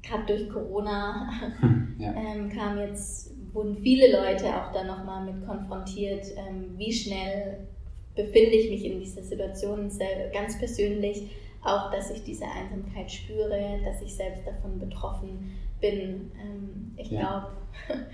gerade 0.01 0.25
durch 0.25 0.49
Corona, 0.49 1.29
ja. 1.99 2.11
ähm, 2.13 2.49
kam 2.49 2.79
jetzt, 2.79 3.29
wurden 3.53 3.77
viele 3.77 4.11
Leute 4.11 4.47
auch 4.47 4.71
da 4.73 4.83
nochmal 4.83 5.31
mit 5.31 5.45
konfrontiert, 5.45 6.25
ähm, 6.35 6.73
wie 6.75 6.91
schnell 6.91 7.67
befinde 8.15 8.55
ich 8.55 8.71
mich 8.71 8.83
in 8.83 8.99
dieser 8.99 9.21
Situation, 9.21 9.91
ganz 10.33 10.57
persönlich, 10.57 11.29
auch, 11.65 11.91
dass 11.91 12.11
ich 12.11 12.23
diese 12.23 12.45
Einsamkeit 12.45 13.11
spüre, 13.11 13.79
dass 13.83 14.01
ich 14.01 14.15
selbst 14.15 14.45
davon 14.45 14.79
betroffen 14.79 15.51
bin. 15.81 16.31
Ähm, 16.41 16.91
ich 16.95 17.09
ja. 17.11 17.19
glaube, 17.19 17.47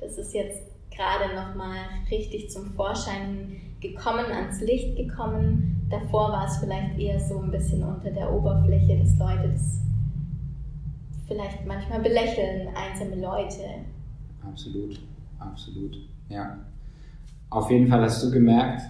das 0.00 0.16
ist 0.16 0.32
jetzt 0.32 0.62
gerade 0.90 1.34
nochmal 1.34 1.78
richtig 2.10 2.50
zum 2.50 2.66
Vorschein 2.74 3.60
gekommen, 3.80 4.26
ans 4.26 4.60
Licht 4.60 4.96
gekommen. 4.96 5.86
Davor 5.90 6.30
war 6.30 6.46
es 6.46 6.58
vielleicht 6.58 6.98
eher 6.98 7.18
so 7.18 7.38
ein 7.40 7.50
bisschen 7.50 7.82
unter 7.82 8.10
der 8.10 8.32
Oberfläche, 8.32 8.98
dass 8.98 9.18
Leute 9.18 9.50
das 9.50 9.80
vielleicht 11.26 11.66
manchmal 11.66 12.00
belächeln, 12.00 12.68
einsame 12.74 13.20
Leute. 13.20 13.64
Absolut, 14.46 15.00
absolut, 15.38 15.96
ja. 16.28 16.58
Auf 17.50 17.70
jeden 17.70 17.88
Fall 17.88 18.02
hast 18.02 18.22
du 18.22 18.30
gemerkt, 18.30 18.82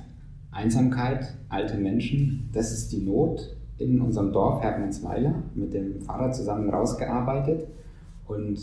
Einsamkeit, 0.51 1.35
alte 1.49 1.77
Menschen, 1.77 2.51
das 2.53 2.73
ist 2.73 2.93
die 2.93 3.03
Not 3.03 3.57
in 3.81 4.01
unserem 4.01 4.33
Dorf 4.33 4.63
Hermannsweiler 4.63 5.43
mit 5.55 5.73
dem 5.73 6.01
Pfarrer 6.01 6.31
zusammen 6.33 6.71
rausgearbeitet. 6.71 7.67
Und 8.29 8.59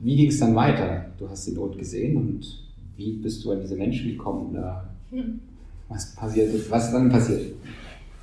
wie 0.00 0.16
ging 0.16 0.28
es 0.28 0.40
dann 0.40 0.54
weiter? 0.54 1.06
Du 1.18 1.28
hast 1.28 1.46
die 1.46 1.52
Not 1.52 1.78
gesehen 1.78 2.16
und 2.16 2.66
wie 2.96 3.12
bist 3.12 3.44
du 3.44 3.52
an 3.52 3.60
diese 3.60 3.76
Menschen 3.76 4.10
gekommen? 4.10 4.50
Oder 4.50 4.88
hm. 5.10 5.40
was 5.88 6.14
passiert 6.14 6.70
Was 6.70 6.86
ist 6.86 6.92
dann 6.92 7.08
passiert? 7.08 7.54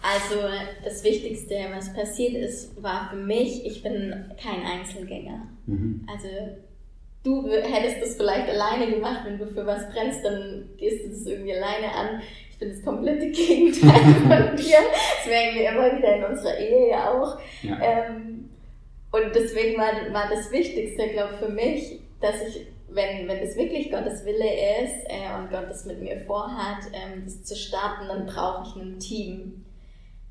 Also 0.01 0.35
das 0.83 1.01
Wichtigste, 1.05 1.55
was 1.73 1.93
passiert 1.93 2.33
ist, 2.33 2.83
war 2.83 3.09
für 3.09 3.15
mich, 3.15 3.65
ich 3.65 3.81
bin 3.81 4.13
kein 4.37 4.61
Einzelgänger. 4.65 5.47
Mhm. 5.65 6.05
Also 6.13 6.27
du 7.23 7.47
hättest 7.49 8.01
das 8.01 8.15
vielleicht 8.15 8.49
alleine 8.49 8.91
gemacht, 8.91 9.21
wenn 9.25 9.37
du 9.37 9.47
für 9.47 9.65
was 9.65 9.89
brennst, 9.91 10.23
dann 10.23 10.69
gehst 10.77 11.05
du 11.05 11.09
das 11.09 11.25
irgendwie 11.25 11.53
alleine 11.53 11.93
an. 11.93 12.21
Ich 12.49 12.59
bin 12.59 12.69
das 12.69 12.83
komplette 12.83 13.27
Gegenteil 13.31 14.13
von 14.15 14.55
dir. 14.55 14.77
Das 15.17 15.27
merken 15.27 15.55
wir 15.55 15.69
immer 15.69 15.97
wieder 15.97 16.15
in 16.15 16.23
unserer 16.25 16.57
Ehe 16.57 16.89
ja 16.89 17.11
auch. 17.11 17.39
Ja. 17.61 17.79
Ähm, 17.81 18.49
und 19.11 19.35
deswegen 19.35 19.79
war, 19.79 19.91
war 20.13 20.29
das 20.29 20.51
Wichtigste, 20.51 21.09
glaube 21.09 21.33
ich, 21.33 21.45
für 21.45 21.51
mich, 21.51 21.99
dass 22.19 22.35
ich 22.47 22.67
wenn, 22.95 23.27
wenn 23.27 23.39
es 23.39 23.55
wirklich 23.55 23.91
Gottes 23.91 24.25
Wille 24.25 24.45
ist 24.83 25.05
äh, 25.07 25.33
und 25.37 25.49
Gott 25.49 25.67
es 25.69 25.85
mit 25.85 26.01
mir 26.01 26.21
vorhat, 26.21 26.83
ähm, 26.93 27.23
das 27.25 27.43
zu 27.43 27.55
starten, 27.55 28.07
dann 28.07 28.25
brauche 28.25 28.67
ich 28.67 28.75
ein 28.81 28.99
Team, 28.99 29.65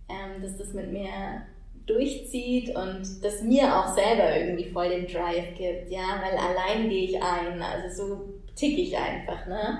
ähm, 0.09 0.43
das 0.43 0.57
das 0.57 0.73
mit 0.73 0.93
mir 0.93 1.43
durchzieht 1.87 2.75
und 2.75 3.03
das 3.23 3.43
mir 3.43 3.77
auch 3.77 3.95
selber 3.95 4.37
irgendwie 4.37 4.71
voll 4.71 4.89
den 4.89 5.07
Drive 5.07 5.55
gibt, 5.57 5.91
ja, 5.91 6.23
weil 6.23 6.37
allein 6.37 6.89
gehe 6.89 7.05
ich 7.05 7.23
ein, 7.23 7.61
also 7.61 8.05
so 8.05 8.25
tick 8.55 8.79
ich 8.79 8.97
einfach, 8.97 9.47
ne? 9.47 9.79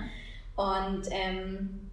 Und 0.57 1.03
ähm, 1.11 1.91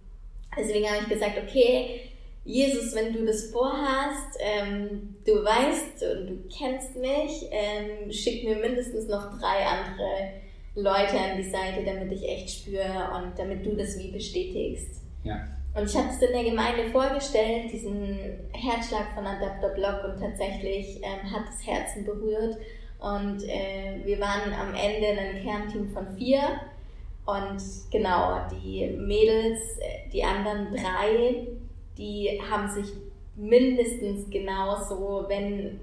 deswegen 0.56 0.86
habe 0.86 1.02
ich 1.02 1.08
gesagt, 1.08 1.38
okay, 1.38 2.00
Jesus, 2.44 2.94
wenn 2.94 3.12
du 3.12 3.24
das 3.24 3.50
vorhast, 3.50 4.38
ähm, 4.40 5.16
du 5.26 5.44
weißt 5.44 6.02
und 6.02 6.26
du 6.26 6.48
kennst 6.48 6.96
mich, 6.96 7.46
ähm, 7.50 8.10
schick 8.10 8.44
mir 8.44 8.56
mindestens 8.56 9.08
noch 9.08 9.38
drei 9.38 9.64
andere 9.66 10.40
Leute 10.74 11.18
an 11.18 11.36
die 11.36 11.50
Seite, 11.50 11.84
damit 11.84 12.10
ich 12.12 12.26
echt 12.26 12.50
spüre 12.50 13.10
und 13.14 13.38
damit 13.38 13.64
du 13.64 13.76
das 13.76 13.98
wie 13.98 14.10
bestätigst. 14.10 15.02
Ja. 15.22 15.46
Und 15.74 15.88
ich 15.88 15.96
habe 15.96 16.08
es 16.08 16.20
in 16.20 16.32
der 16.32 16.44
Gemeinde 16.44 16.90
vorgestellt, 16.90 17.72
diesen 17.72 18.18
Herzschlag 18.52 19.14
von 19.14 19.24
Adapter 19.24 19.68
Block 19.68 20.04
und 20.04 20.20
tatsächlich 20.20 21.00
ähm, 21.02 21.30
hat 21.30 21.46
das 21.46 21.64
Herzen 21.64 22.04
berührt. 22.04 22.56
Und 22.98 23.42
äh, 23.44 24.00
wir 24.04 24.18
waren 24.20 24.52
am 24.52 24.74
Ende 24.74 25.20
ein 25.20 25.42
Kernteam 25.42 25.88
von 25.90 26.16
vier. 26.16 26.40
Und 27.24 27.62
genau, 27.92 28.40
die 28.50 28.88
Mädels, 28.98 29.78
äh, 29.78 30.10
die 30.12 30.24
anderen 30.24 30.74
drei, 30.74 31.46
die 31.96 32.40
haben 32.50 32.68
sich 32.68 32.92
mindestens 33.36 34.28
genauso, 34.28 35.24
wenn 35.28 35.78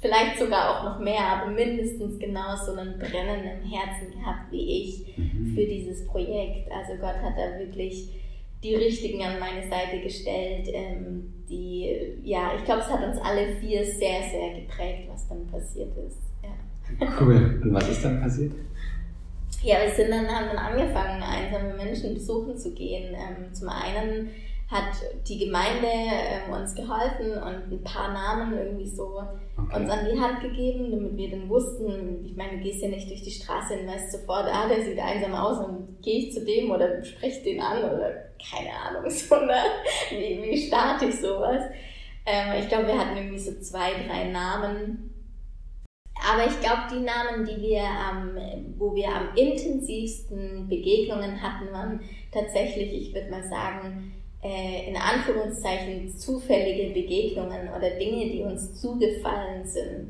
vielleicht 0.00 0.38
sogar 0.38 0.70
auch 0.70 0.84
noch 0.84 0.98
mehr, 0.98 1.20
aber 1.20 1.50
mindestens 1.50 2.18
genauso 2.18 2.74
ein 2.74 2.98
Brennen 2.98 3.44
im 3.44 3.70
Herzen 3.70 4.10
gehabt 4.12 4.50
wie 4.50 4.82
ich 4.82 5.16
mhm. 5.16 5.54
für 5.54 5.64
dieses 5.64 6.06
Projekt. 6.06 6.70
Also 6.70 6.94
Gott 7.00 7.16
hat 7.16 7.36
da 7.36 7.58
wirklich 7.58 8.19
die 8.62 8.74
Richtigen 8.74 9.22
an 9.22 9.38
meine 9.38 9.66
Seite 9.68 10.00
gestellt, 10.02 10.68
ähm, 10.72 11.32
die, 11.48 12.18
ja, 12.22 12.52
ich 12.56 12.64
glaube, 12.64 12.82
es 12.82 12.88
hat 12.88 13.06
uns 13.06 13.18
alle 13.18 13.56
vier 13.56 13.84
sehr, 13.84 14.22
sehr 14.30 14.60
geprägt, 14.60 15.08
was 15.10 15.28
dann 15.28 15.46
passiert 15.46 15.92
ist. 15.96 16.18
Ja. 16.42 17.08
Cool. 17.20 17.60
Und 17.64 17.72
was 17.72 17.88
ist 17.88 18.04
dann 18.04 18.20
passiert? 18.20 18.52
Ja, 19.62 19.76
wir 19.82 19.94
sind 19.94 20.10
dann, 20.10 20.26
haben 20.28 20.46
dann 20.54 20.58
angefangen, 20.58 21.22
einsame 21.22 21.74
Menschen 21.74 22.14
besuchen 22.14 22.56
zu 22.56 22.72
gehen. 22.72 23.14
Ähm, 23.14 23.52
zum 23.52 23.68
einen 23.68 24.30
hat 24.70 24.92
die 25.26 25.38
Gemeinde 25.38 25.88
ähm, 25.88 26.52
uns 26.52 26.74
geholfen 26.76 27.32
und 27.32 27.72
ein 27.72 27.82
paar 27.82 28.12
Namen 28.12 28.56
irgendwie 28.56 28.86
so 28.86 29.20
okay. 29.56 29.76
uns 29.76 29.90
an 29.90 30.06
die 30.10 30.20
Hand 30.20 30.40
gegeben, 30.40 30.92
damit 30.92 31.16
wir 31.16 31.30
dann 31.30 31.48
wussten, 31.48 32.24
ich 32.24 32.36
meine, 32.36 32.58
du 32.58 32.62
gehst 32.62 32.80
ja 32.80 32.88
nicht 32.88 33.10
durch 33.10 33.22
die 33.22 33.32
Straße 33.32 33.80
und 33.80 33.88
weißt 33.88 34.12
sofort, 34.12 34.46
ah, 34.46 34.68
der 34.68 34.84
sieht 34.84 35.00
einsam 35.00 35.34
aus 35.34 35.58
und 35.66 36.00
gehe 36.02 36.20
ich 36.20 36.32
zu 36.32 36.44
dem 36.44 36.70
oder 36.70 37.02
spreche 37.02 37.42
den 37.42 37.60
an 37.60 37.78
oder 37.78 38.12
keine 38.50 38.70
Ahnung, 38.72 39.10
so, 39.10 39.34
ne? 39.34 39.58
Wie, 40.10 40.40
wie 40.42 40.66
starte 40.68 41.06
ich 41.06 41.20
sowas? 41.20 41.64
Ähm, 42.24 42.60
ich 42.60 42.68
glaube, 42.68 42.86
wir 42.86 42.98
hatten 42.98 43.16
irgendwie 43.16 43.38
so 43.38 43.58
zwei, 43.60 43.90
drei 44.06 44.28
Namen. 44.28 45.06
Aber 46.32 46.46
ich 46.46 46.60
glaube, 46.60 46.82
die 46.92 47.00
Namen, 47.00 47.44
die 47.44 47.60
wir 47.60 47.82
am, 47.82 48.36
wo 48.78 48.94
wir 48.94 49.08
am 49.08 49.34
intensivsten 49.34 50.68
Begegnungen 50.68 51.42
hatten, 51.42 51.72
waren 51.72 52.00
tatsächlich, 52.30 52.92
ich 52.92 53.14
würde 53.14 53.30
mal 53.30 53.42
sagen, 53.42 54.12
äh, 54.42 54.88
in 54.88 54.96
Anführungszeichen 54.96 56.16
zufällige 56.16 56.94
Begegnungen 56.94 57.68
oder 57.76 57.90
Dinge, 57.90 58.30
die 58.30 58.42
uns 58.42 58.80
zugefallen 58.80 59.64
sind. 59.64 60.08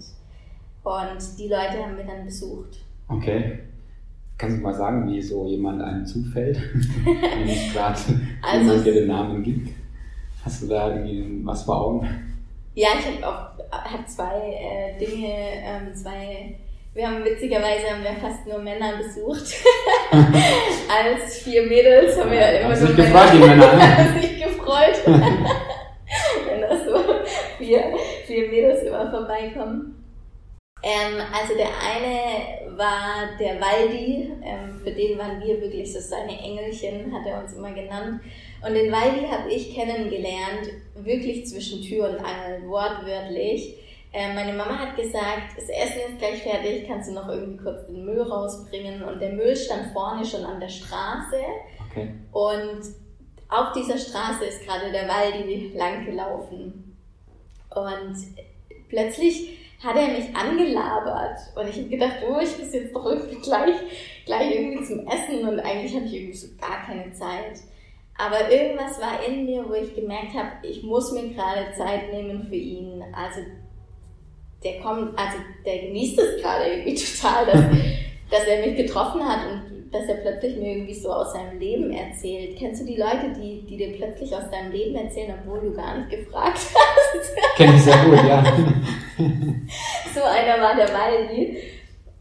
Und 0.82 1.38
die 1.38 1.48
Leute 1.48 1.84
haben 1.84 1.96
wir 1.96 2.04
dann 2.04 2.24
besucht. 2.24 2.78
Okay. 3.08 3.58
Kannst 4.38 4.58
du 4.58 4.62
mal 4.62 4.74
sagen, 4.74 5.12
wie 5.12 5.20
so 5.20 5.46
jemand 5.46 5.82
einem 5.82 6.06
zufällt, 6.06 6.58
wenn 7.04 7.48
es 7.48 7.72
gerade 7.72 7.98
also 8.42 8.64
jemand 8.64 8.86
dir 8.86 8.94
den 8.94 9.08
Namen 9.08 9.42
gibt? 9.42 9.68
Hast 10.44 10.62
du 10.62 10.68
da 10.68 10.88
irgendwie 10.88 11.44
was 11.44 11.64
vor 11.64 11.80
Augen? 11.80 12.08
Ja, 12.74 12.88
ich 12.98 13.22
habe 13.22 13.50
hab 13.70 14.08
zwei 14.08 14.54
äh, 14.54 14.98
Dinge, 14.98 15.28
ähm, 15.28 15.94
zwei 15.94 16.56
wir 16.92 17.06
haben 17.06 17.24
witzigerweise 17.24 17.90
haben 17.90 18.02
wir 18.02 18.14
fast 18.20 18.46
nur 18.46 18.58
Männer 18.58 18.96
besucht. 18.96 19.54
Als 20.12 21.38
vier 21.38 21.62
Mädels 21.62 22.18
haben 22.18 22.30
wir 22.30 22.38
ja, 22.38 22.48
immer 22.60 22.76
nur 22.76 22.88
Männer. 22.88 23.04
Gefreut, 23.04 23.32
die 23.32 23.38
Männer. 23.38 23.72
haben 23.98 24.20
sich 24.20 24.42
gefreut, 24.42 25.00
wenn 25.06 26.60
da 26.60 26.84
so 26.84 27.04
vier, 27.58 27.94
vier 28.26 28.48
Mädels 28.48 28.82
immer 28.82 29.08
vorbeikommen. 29.10 29.96
Ähm, 30.82 31.20
also 31.32 31.54
der 31.54 31.68
eine 31.68 32.76
war 32.76 33.36
der 33.38 33.60
Waldi, 33.60 34.32
ähm, 34.42 34.80
für 34.82 34.90
den 34.90 35.18
waren 35.18 35.40
wir 35.40 35.60
wirklich 35.60 35.92
so 35.92 36.00
seine 36.00 36.40
Engelchen, 36.40 37.12
hat 37.12 37.26
er 37.26 37.40
uns 37.42 37.52
immer 37.52 37.72
genannt. 37.72 38.20
Und 38.66 38.74
den 38.74 38.90
Waldi 38.90 39.26
habe 39.30 39.52
ich 39.52 39.74
kennengelernt, 39.74 40.72
wirklich 40.94 41.46
zwischen 41.46 41.82
Tür 41.82 42.08
und 42.08 42.18
Angel, 42.18 42.68
wortwörtlich. 42.68 43.76
Ähm, 44.12 44.34
meine 44.34 44.52
Mama 44.52 44.76
hat 44.76 44.96
gesagt, 44.96 45.56
das 45.56 45.68
Essen 45.68 46.12
ist 46.12 46.18
gleich 46.18 46.42
fertig, 46.42 46.86
kannst 46.88 47.10
du 47.10 47.14
noch 47.14 47.28
irgendwie 47.28 47.62
kurz 47.62 47.86
den 47.86 48.04
Müll 48.04 48.22
rausbringen. 48.22 49.02
Und 49.02 49.20
der 49.20 49.32
Müll 49.32 49.54
stand 49.54 49.92
vorne 49.92 50.24
schon 50.24 50.44
an 50.44 50.60
der 50.60 50.68
Straße. 50.68 51.40
Okay. 51.90 52.14
Und 52.32 52.80
auf 53.48 53.72
dieser 53.72 53.98
Straße 53.98 54.44
ist 54.44 54.64
gerade 54.64 54.90
der 54.90 55.08
Waldi 55.08 55.72
lang 55.76 56.04
gelaufen. 56.04 56.96
Und 57.70 58.16
plötzlich 58.88 59.58
hat 59.82 59.96
er 59.96 60.08
mich 60.08 60.34
angelabert 60.36 61.38
und 61.56 61.68
ich 61.68 61.76
habe 61.76 61.88
gedacht, 61.88 62.16
oh, 62.28 62.38
ich 62.38 62.58
muss 62.58 62.72
jetzt 62.72 62.94
doch 62.94 63.06
irgendwie 63.06 63.36
gleich, 63.36 63.76
gleich 64.26 64.54
irgendwie 64.54 64.84
zum 64.84 65.06
Essen 65.06 65.48
und 65.48 65.58
eigentlich 65.60 65.94
habe 65.94 66.04
ich 66.04 66.14
irgendwie 66.14 66.36
so 66.36 66.48
gar 66.60 66.84
keine 66.84 67.10
Zeit. 67.12 67.60
Aber 68.18 68.50
irgendwas 68.50 69.00
war 69.00 69.24
in 69.26 69.46
mir, 69.46 69.66
wo 69.66 69.72
ich 69.72 69.94
gemerkt 69.94 70.34
habe, 70.34 70.66
ich 70.66 70.82
muss 70.82 71.12
mir 71.12 71.30
gerade 71.30 71.72
Zeit 71.72 72.12
nehmen 72.12 72.46
für 72.46 72.56
ihn. 72.56 73.02
Also 73.14 73.40
der 74.62 74.80
kommt, 74.80 75.18
also 75.18 75.38
der 75.64 75.78
genießt 75.78 76.18
es 76.18 76.42
gerade 76.42 76.66
irgendwie 76.66 76.94
total, 77.18 77.46
dass, 77.46 77.64
dass 78.30 78.44
er 78.48 78.66
mich 78.66 78.76
getroffen 78.76 79.26
hat 79.26 79.50
und 79.50 79.92
dass 79.92 80.06
er 80.06 80.16
plötzlich 80.16 80.56
mir 80.56 80.76
irgendwie 80.76 80.94
so 80.94 81.12
aus 81.12 81.32
seinem 81.32 81.58
Leben 81.58 81.90
erzählt. 81.92 82.56
Kennst 82.58 82.82
du 82.82 82.86
die 82.86 82.96
Leute, 82.96 83.32
die, 83.36 83.66
die 83.66 83.76
dir 83.76 83.92
plötzlich 83.96 84.34
aus 84.34 84.48
deinem 84.50 84.70
Leben 84.70 84.94
erzählen, 84.94 85.34
obwohl 85.40 85.60
du 85.60 85.72
gar 85.72 85.98
nicht 85.98 86.10
gefragt 86.10 86.58
hast? 86.58 87.36
Kenn 87.56 87.74
ich 87.74 87.82
sehr 87.82 87.96
gut, 88.04 88.18
ja. 88.24 88.44
so 90.14 90.22
einer 90.22 90.62
war 90.62 90.76
der 90.76 90.88
Waldi. 90.88 91.56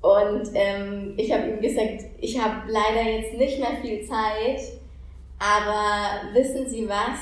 Und 0.01 0.49
ähm, 0.53 1.13
ich 1.17 1.31
habe 1.31 1.49
ihm 1.49 1.61
gesagt, 1.61 2.05
ich 2.19 2.39
habe 2.41 2.71
leider 2.71 3.07
jetzt 3.07 3.33
nicht 3.33 3.59
mehr 3.59 3.77
viel 3.81 4.07
Zeit, 4.07 4.61
aber 5.37 6.33
wissen 6.33 6.69
Sie 6.69 6.87
was? 6.87 7.19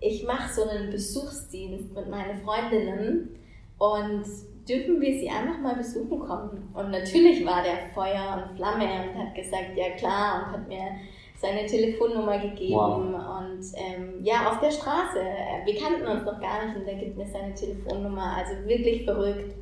Ich 0.00 0.24
mache 0.24 0.52
so 0.52 0.68
einen 0.68 0.90
Besuchsdienst 0.90 1.94
mit 1.94 2.08
meinen 2.08 2.42
Freundinnen 2.42 3.38
und 3.78 4.24
dürfen 4.68 5.00
wir 5.00 5.12
sie 5.12 5.28
einfach 5.28 5.58
mal 5.60 5.76
besuchen 5.76 6.18
kommen. 6.20 6.70
Und 6.74 6.90
natürlich 6.90 7.44
war 7.44 7.62
der 7.62 7.90
Feuer 7.94 8.42
und 8.42 8.56
Flamme 8.56 8.84
und 8.84 9.18
hat 9.18 9.34
gesagt, 9.34 9.76
ja 9.76 9.90
klar, 9.90 10.46
und 10.46 10.52
hat 10.52 10.68
mir 10.68 10.96
seine 11.36 11.66
Telefonnummer 11.66 12.38
gegeben 12.38 12.74
wow. 12.74 13.40
und 13.40 13.62
ähm, 13.76 14.24
ja, 14.24 14.50
auf 14.50 14.60
der 14.60 14.70
Straße. 14.70 15.20
Wir 15.64 15.76
kannten 15.76 16.06
uns 16.06 16.24
noch 16.24 16.40
gar 16.40 16.64
nicht 16.64 16.76
und 16.76 16.86
er 16.86 16.94
gibt 16.94 17.16
mir 17.16 17.26
seine 17.26 17.54
Telefonnummer, 17.54 18.36
also 18.36 18.66
wirklich 18.66 19.04
verrückt. 19.04 19.54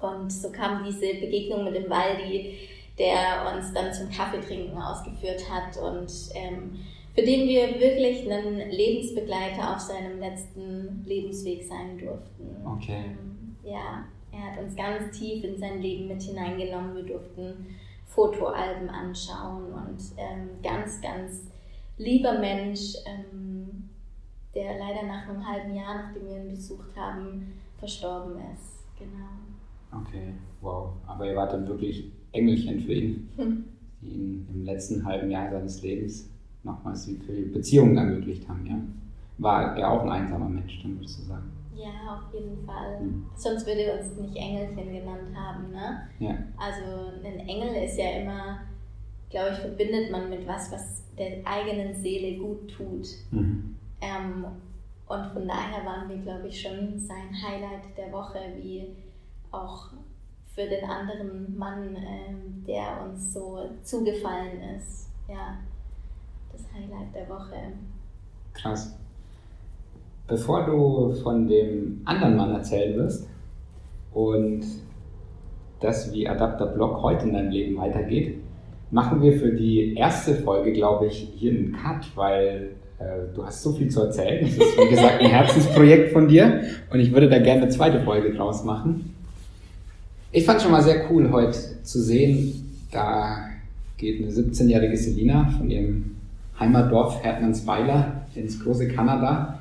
Und 0.00 0.30
so 0.30 0.50
kam 0.50 0.84
diese 0.84 1.14
Begegnung 1.20 1.64
mit 1.64 1.76
dem 1.76 1.88
Waldi, 1.88 2.58
der 2.98 3.54
uns 3.54 3.72
dann 3.72 3.92
zum 3.92 4.10
Kaffeetrinken 4.10 4.76
ausgeführt 4.76 5.42
hat 5.48 5.76
und 5.76 6.10
ähm, 6.34 6.78
für 7.14 7.22
den 7.22 7.48
wir 7.48 7.80
wirklich 7.80 8.30
einen 8.30 8.70
Lebensbegleiter 8.70 9.74
auf 9.74 9.80
seinem 9.80 10.18
letzten 10.18 11.04
Lebensweg 11.06 11.62
sein 11.64 11.96
durften. 11.98 12.56
Okay. 12.66 13.04
Ja, 13.64 14.04
er 14.32 14.52
hat 14.52 14.62
uns 14.62 14.76
ganz 14.76 15.18
tief 15.18 15.44
in 15.44 15.58
sein 15.58 15.80
Leben 15.80 16.08
mit 16.08 16.22
hineingenommen. 16.22 16.96
Wir 16.96 17.04
durften 17.04 17.66
Fotoalben 18.06 18.88
anschauen 18.88 19.72
und 19.72 19.98
ähm, 20.16 20.50
ganz, 20.62 21.00
ganz 21.00 21.48
lieber 21.98 22.38
Mensch, 22.38 22.94
ähm, 23.06 23.88
der 24.54 24.78
leider 24.78 25.06
nach 25.06 25.28
einem 25.28 25.46
halben 25.46 25.74
Jahr, 25.74 25.96
nachdem 25.96 26.26
wir 26.26 26.36
ihn 26.36 26.50
besucht 26.50 26.96
haben, 26.96 27.54
verstorben 27.78 28.36
ist. 28.52 28.84
Genau. 28.98 30.02
Okay, 30.02 30.34
wow. 30.60 30.90
Aber 31.06 31.26
ihr 31.26 31.36
wart 31.36 31.52
dann 31.52 31.66
wirklich 31.66 32.10
Engelchen 32.32 32.80
für 32.80 32.92
ihn, 32.92 33.28
hm. 33.36 33.64
die 34.00 34.08
ihn 34.08 34.48
im 34.52 34.64
letzten 34.64 35.04
halben 35.04 35.30
Jahr 35.30 35.50
seines 35.50 35.82
Lebens 35.82 36.28
nochmals 36.62 37.06
viele 37.06 37.46
Beziehungen 37.46 37.96
ermöglicht 37.96 38.48
haben, 38.48 38.66
ja? 38.66 38.76
War 39.38 39.76
er 39.76 39.90
auch 39.90 40.02
ein 40.02 40.10
einsamer 40.10 40.48
Mensch, 40.48 40.80
dann 40.82 40.96
würdest 40.96 41.18
du 41.18 41.22
sagen? 41.24 41.50
Ja, 41.74 42.14
auf 42.14 42.32
jeden 42.32 42.64
Fall. 42.64 43.00
Mhm. 43.00 43.26
Sonst 43.34 43.66
würde 43.66 43.82
er 43.82 44.00
uns 44.00 44.16
nicht 44.16 44.36
Engelchen 44.36 44.92
genannt 44.92 45.36
haben, 45.36 45.70
ne? 45.72 46.08
Ja. 46.18 46.36
Also 46.56 47.12
ein 47.24 47.48
Engel 47.48 47.84
ist 47.84 47.98
ja 47.98 48.10
immer, 48.20 48.60
glaube 49.30 49.50
ich, 49.52 49.58
verbindet 49.58 50.10
man 50.10 50.30
mit 50.30 50.46
was, 50.46 50.70
was 50.70 51.02
der 51.18 51.44
eigenen 51.44 51.94
Seele 51.94 52.38
gut 52.38 52.70
tut. 52.70 53.08
Mhm. 53.30 53.76
Ähm, 54.00 54.46
und 55.06 55.26
von 55.32 55.48
daher 55.48 55.84
waren 55.84 56.08
wir, 56.08 56.18
glaube 56.18 56.48
ich, 56.48 56.60
schon 56.60 56.98
sein 56.98 57.30
Highlight 57.30 57.96
der 57.96 58.12
Woche, 58.12 58.38
wie 58.56 58.96
auch 59.50 59.88
für 60.54 60.66
den 60.66 60.84
anderen 60.84 61.56
Mann, 61.58 61.96
ähm, 61.96 62.64
der 62.66 63.02
uns 63.02 63.32
so 63.32 63.68
zugefallen 63.82 64.60
ist. 64.76 65.10
Ja, 65.28 65.58
das 66.52 66.62
Highlight 66.72 67.14
der 67.14 67.28
Woche. 67.28 67.72
Krass. 68.52 68.96
Bevor 70.26 70.64
du 70.64 71.14
von 71.22 71.46
dem 71.46 72.00
anderen 72.06 72.36
Mann 72.36 72.54
erzählen 72.54 72.96
wirst 72.96 73.28
und 74.12 74.62
das, 75.80 76.12
wie 76.14 76.26
Adapter 76.26 76.66
Blog 76.66 77.02
heute 77.02 77.26
in 77.26 77.34
deinem 77.34 77.50
Leben 77.50 77.76
weitergeht, 77.76 78.38
machen 78.90 79.20
wir 79.20 79.34
für 79.34 79.52
die 79.52 79.94
erste 79.94 80.34
Folge, 80.36 80.72
glaube 80.72 81.06
ich, 81.06 81.32
hier 81.36 81.52
einen 81.52 81.72
Cut, 81.72 82.06
weil 82.14 82.70
äh, 82.98 83.34
du 83.34 83.44
hast 83.44 83.62
so 83.62 83.72
viel 83.72 83.90
zu 83.90 84.00
erzählen. 84.00 84.44
Das 84.44 84.52
ist, 84.52 84.78
wie 84.78 84.88
gesagt, 84.88 85.20
ein 85.20 85.26
Herzensprojekt 85.26 86.12
von 86.12 86.26
dir 86.26 86.62
und 86.90 87.00
ich 87.00 87.12
würde 87.12 87.28
da 87.28 87.38
gerne 87.38 87.62
eine 87.62 87.70
zweite 87.70 88.00
Folge 88.00 88.32
draus 88.32 88.64
machen. 88.64 89.14
Ich 90.32 90.46
fand 90.46 90.62
schon 90.62 90.72
mal 90.72 90.82
sehr 90.82 91.10
cool, 91.10 91.30
heute 91.32 91.58
zu 91.82 92.00
sehen, 92.00 92.78
da 92.90 93.50
geht 93.98 94.22
eine 94.22 94.32
17-jährige 94.32 94.96
Selina 94.96 95.50
von 95.58 95.70
ihrem 95.70 96.16
Heimatdorf 96.58 97.22
Hertmannsweiler 97.22 98.26
ins 98.34 98.62
große 98.62 98.88
Kanada 98.88 99.53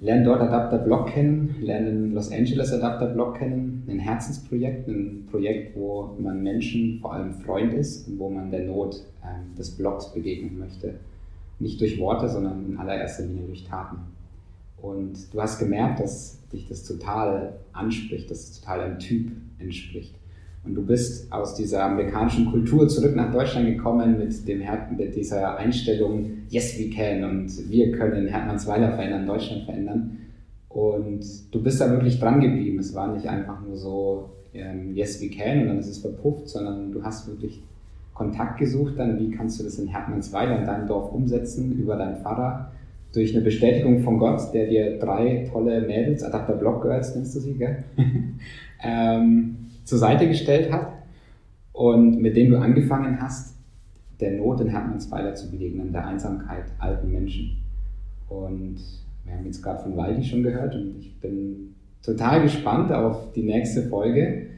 lernen 0.00 0.24
dort 0.24 0.40
Adapter 0.40 0.78
Blog 0.78 1.08
kennen, 1.08 1.56
lernen 1.60 2.12
Los 2.12 2.30
Angeles 2.30 2.72
Adapter 2.72 3.06
Blog 3.06 3.38
kennen, 3.38 3.84
ein 3.88 3.98
Herzensprojekt, 3.98 4.88
ein 4.88 5.26
Projekt, 5.30 5.76
wo 5.76 6.16
man 6.18 6.42
Menschen 6.42 6.98
vor 7.00 7.14
allem 7.14 7.32
Freund 7.32 7.72
ist 7.72 8.06
und 8.08 8.18
wo 8.18 8.28
man 8.28 8.50
der 8.50 8.64
Not 8.64 9.04
äh, 9.22 9.56
des 9.56 9.70
Blogs 9.70 10.12
begegnen 10.12 10.58
möchte. 10.58 10.94
Nicht 11.58 11.80
durch 11.80 11.98
Worte, 11.98 12.28
sondern 12.28 12.66
in 12.66 12.76
allererster 12.76 13.24
Linie 13.24 13.46
durch 13.46 13.64
Taten. 13.64 13.96
Und 14.76 15.32
du 15.32 15.40
hast 15.40 15.58
gemerkt, 15.58 16.00
dass 16.00 16.38
dich 16.52 16.68
das 16.68 16.84
total 16.84 17.54
anspricht, 17.72 18.30
dass 18.30 18.40
es 18.40 18.60
total 18.60 18.80
einem 18.80 18.98
Typ 18.98 19.32
entspricht. 19.58 20.14
Und 20.66 20.74
du 20.74 20.84
bist 20.84 21.32
aus 21.32 21.54
dieser 21.54 21.84
amerikanischen 21.84 22.50
Kultur 22.50 22.88
zurück 22.88 23.14
nach 23.14 23.32
Deutschland 23.32 23.66
gekommen 23.66 24.18
mit, 24.18 24.46
dem 24.48 24.62
mit 24.96 25.14
dieser 25.14 25.56
Einstellung, 25.56 26.30
yes, 26.48 26.78
we 26.78 26.90
can 26.90 27.24
und 27.24 27.70
wir 27.70 27.92
können 27.92 28.26
Hermannsweiler 28.26 28.92
verändern, 28.92 29.26
Deutschland 29.26 29.64
verändern. 29.64 30.18
Und 30.68 31.24
du 31.52 31.62
bist 31.62 31.80
da 31.80 31.90
wirklich 31.90 32.18
dran 32.18 32.40
geblieben. 32.40 32.78
Es 32.80 32.94
war 32.94 33.14
nicht 33.14 33.26
einfach 33.26 33.60
nur 33.64 33.76
so, 33.76 34.30
ähm, 34.52 34.94
yes, 34.94 35.22
we 35.22 35.28
can 35.28 35.62
und 35.62 35.68
dann 35.68 35.78
ist 35.78 35.88
es 35.88 35.98
verpufft, 35.98 36.48
sondern 36.48 36.92
du 36.92 37.02
hast 37.02 37.28
wirklich 37.28 37.62
Kontakt 38.12 38.58
gesucht, 38.58 38.94
dann 38.96 39.18
wie 39.20 39.30
kannst 39.30 39.60
du 39.60 39.64
das 39.64 39.78
in 39.78 39.88
Hermannsweiler, 39.88 40.58
in 40.58 40.64
deinem 40.64 40.88
Dorf 40.88 41.12
umsetzen, 41.12 41.78
über 41.78 41.96
deinen 41.96 42.16
Pfarrer, 42.16 42.72
durch 43.12 43.34
eine 43.34 43.44
Bestätigung 43.44 44.00
von 44.00 44.18
Gott, 44.18 44.40
der 44.52 44.66
dir 44.66 44.98
drei 44.98 45.48
tolle 45.50 45.82
Mädels, 45.82 46.22
Adapter 46.22 46.54
Block 46.54 46.82
Girls 46.82 47.14
nennst 47.14 47.36
du 47.36 47.40
sie, 47.40 47.54
gell? 47.54 47.84
ähm, 48.82 49.56
zur 49.86 49.98
Seite 49.98 50.28
gestellt 50.28 50.70
hat 50.70 50.92
und 51.72 52.20
mit 52.20 52.36
dem 52.36 52.50
du 52.50 52.58
angefangen 52.58 53.22
hast, 53.22 53.56
der 54.20 54.32
Not 54.32 54.60
in 54.60 54.68
Hermannsweiler 54.68 55.34
zu 55.34 55.50
begegnen, 55.50 55.92
der 55.92 56.06
Einsamkeit 56.06 56.64
alten 56.78 57.12
Menschen. 57.12 57.62
Und 58.28 58.78
wir 59.24 59.34
haben 59.34 59.44
jetzt 59.44 59.62
gerade 59.62 59.82
von 59.82 59.96
Waldi 59.96 60.24
schon 60.24 60.42
gehört 60.42 60.74
und 60.74 60.96
ich 60.98 61.18
bin 61.20 61.74
total 62.02 62.42
gespannt 62.42 62.92
auf 62.92 63.32
die 63.32 63.42
nächste 63.42 63.82
Folge. 63.88 64.48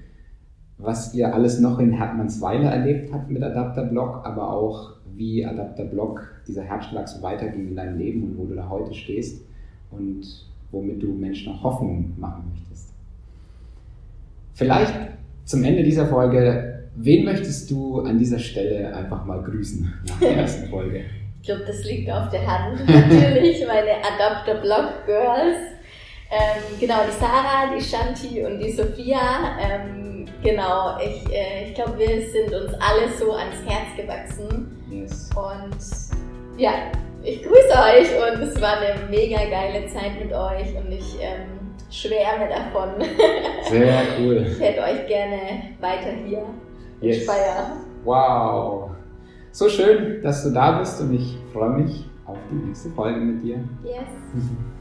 was 0.79 1.13
ihr 1.13 1.35
alles 1.35 1.59
noch 1.59 1.81
in 1.81 1.93
Hermannsweiler 1.93 2.71
erlebt 2.71 3.13
habt 3.13 3.29
mit 3.31 3.43
Adapterblock, 3.43 4.25
aber 4.25 4.53
auch 4.53 4.93
wie 5.17 5.45
Adapterblock, 5.45 6.43
dieser 6.47 6.63
Herzschlag 6.63 7.09
so 7.09 7.21
weiterging 7.21 7.69
in 7.69 7.77
deinem 7.77 7.99
Leben 7.99 8.23
und 8.23 8.39
wo 8.39 8.45
du 8.45 8.55
da 8.55 8.69
heute 8.69 8.95
stehst 8.95 9.45
und 9.91 10.47
womit 10.71 11.03
du 11.03 11.13
Menschen 11.13 11.53
auch 11.53 11.65
Hoffnung 11.65 12.15
machen 12.17 12.45
möchtest. 12.53 12.93
Vielleicht 14.55 14.95
zum 15.49 15.65
Ende 15.65 15.83
dieser 15.83 16.07
Folge, 16.07 16.91
wen 16.95 17.25
möchtest 17.25 17.71
du 17.71 18.01
an 18.01 18.19
dieser 18.19 18.39
Stelle 18.39 18.95
einfach 18.95 19.25
mal 19.25 19.43
grüßen 19.43 19.93
nach 20.07 20.21
der 20.21 20.37
ersten 20.37 20.69
Folge? 20.69 21.05
Ich 21.41 21.55
glaube, 21.55 21.65
das 21.67 21.83
liegt 21.85 22.11
auf 22.11 22.29
der 22.31 22.47
Hand. 22.47 22.81
Natürlich 22.87 23.65
meine 23.67 23.93
Adapter-Block 24.05 25.07
Girls. 25.07 25.57
Ähm, 26.31 26.79
genau, 26.79 26.97
die 27.07 27.19
Sarah, 27.19 27.75
die 27.75 27.81
Shanti 27.81 28.45
und 28.45 28.59
die 28.59 28.73
Sophia. 28.73 29.57
Ähm, 29.59 30.27
genau, 30.43 30.99
ich, 30.99 31.33
äh, 31.33 31.69
ich 31.69 31.75
glaube, 31.75 31.97
wir 31.97 32.29
sind 32.29 32.53
uns 32.53 32.75
alle 32.75 33.09
so 33.19 33.33
ans 33.33 33.57
Herz 33.65 33.97
gewachsen. 33.97 34.77
Yes. 34.91 35.31
Und 35.35 36.61
ja, 36.61 36.93
ich 37.23 37.43
grüße 37.43 37.73
euch 37.73 38.09
und 38.21 38.43
es 38.43 38.61
war 38.61 38.81
eine 38.81 39.09
mega 39.09 39.39
geile 39.49 39.87
Zeit 39.87 40.23
mit 40.23 40.33
euch 40.33 40.77
und 40.77 40.93
ich 40.93 41.17
ähm, 41.23 41.58
schwärme 41.91 42.49
davon. 42.49 42.91
Sehr 43.69 44.03
cool. 44.19 44.47
Ich 44.49 44.61
hätte 44.61 44.83
euch 44.83 45.07
gerne 45.07 45.39
weiter 45.81 46.11
hier 46.25 46.43
yes. 47.01 47.17
in 47.19 47.23
Speyer. 47.23 47.77
Wow. 48.05 48.91
So 49.53 49.69
schön, 49.69 50.23
dass 50.23 50.45
du 50.45 50.51
da 50.51 50.79
bist 50.79 51.01
und 51.01 51.15
ich 51.15 51.37
freue 51.53 51.71
mich 51.71 52.05
auf 52.27 52.39
die 52.51 52.67
nächste 52.67 52.91
Folge 52.91 53.21
mit 53.21 53.43
dir. 53.43 53.61
Yes. 53.83 54.09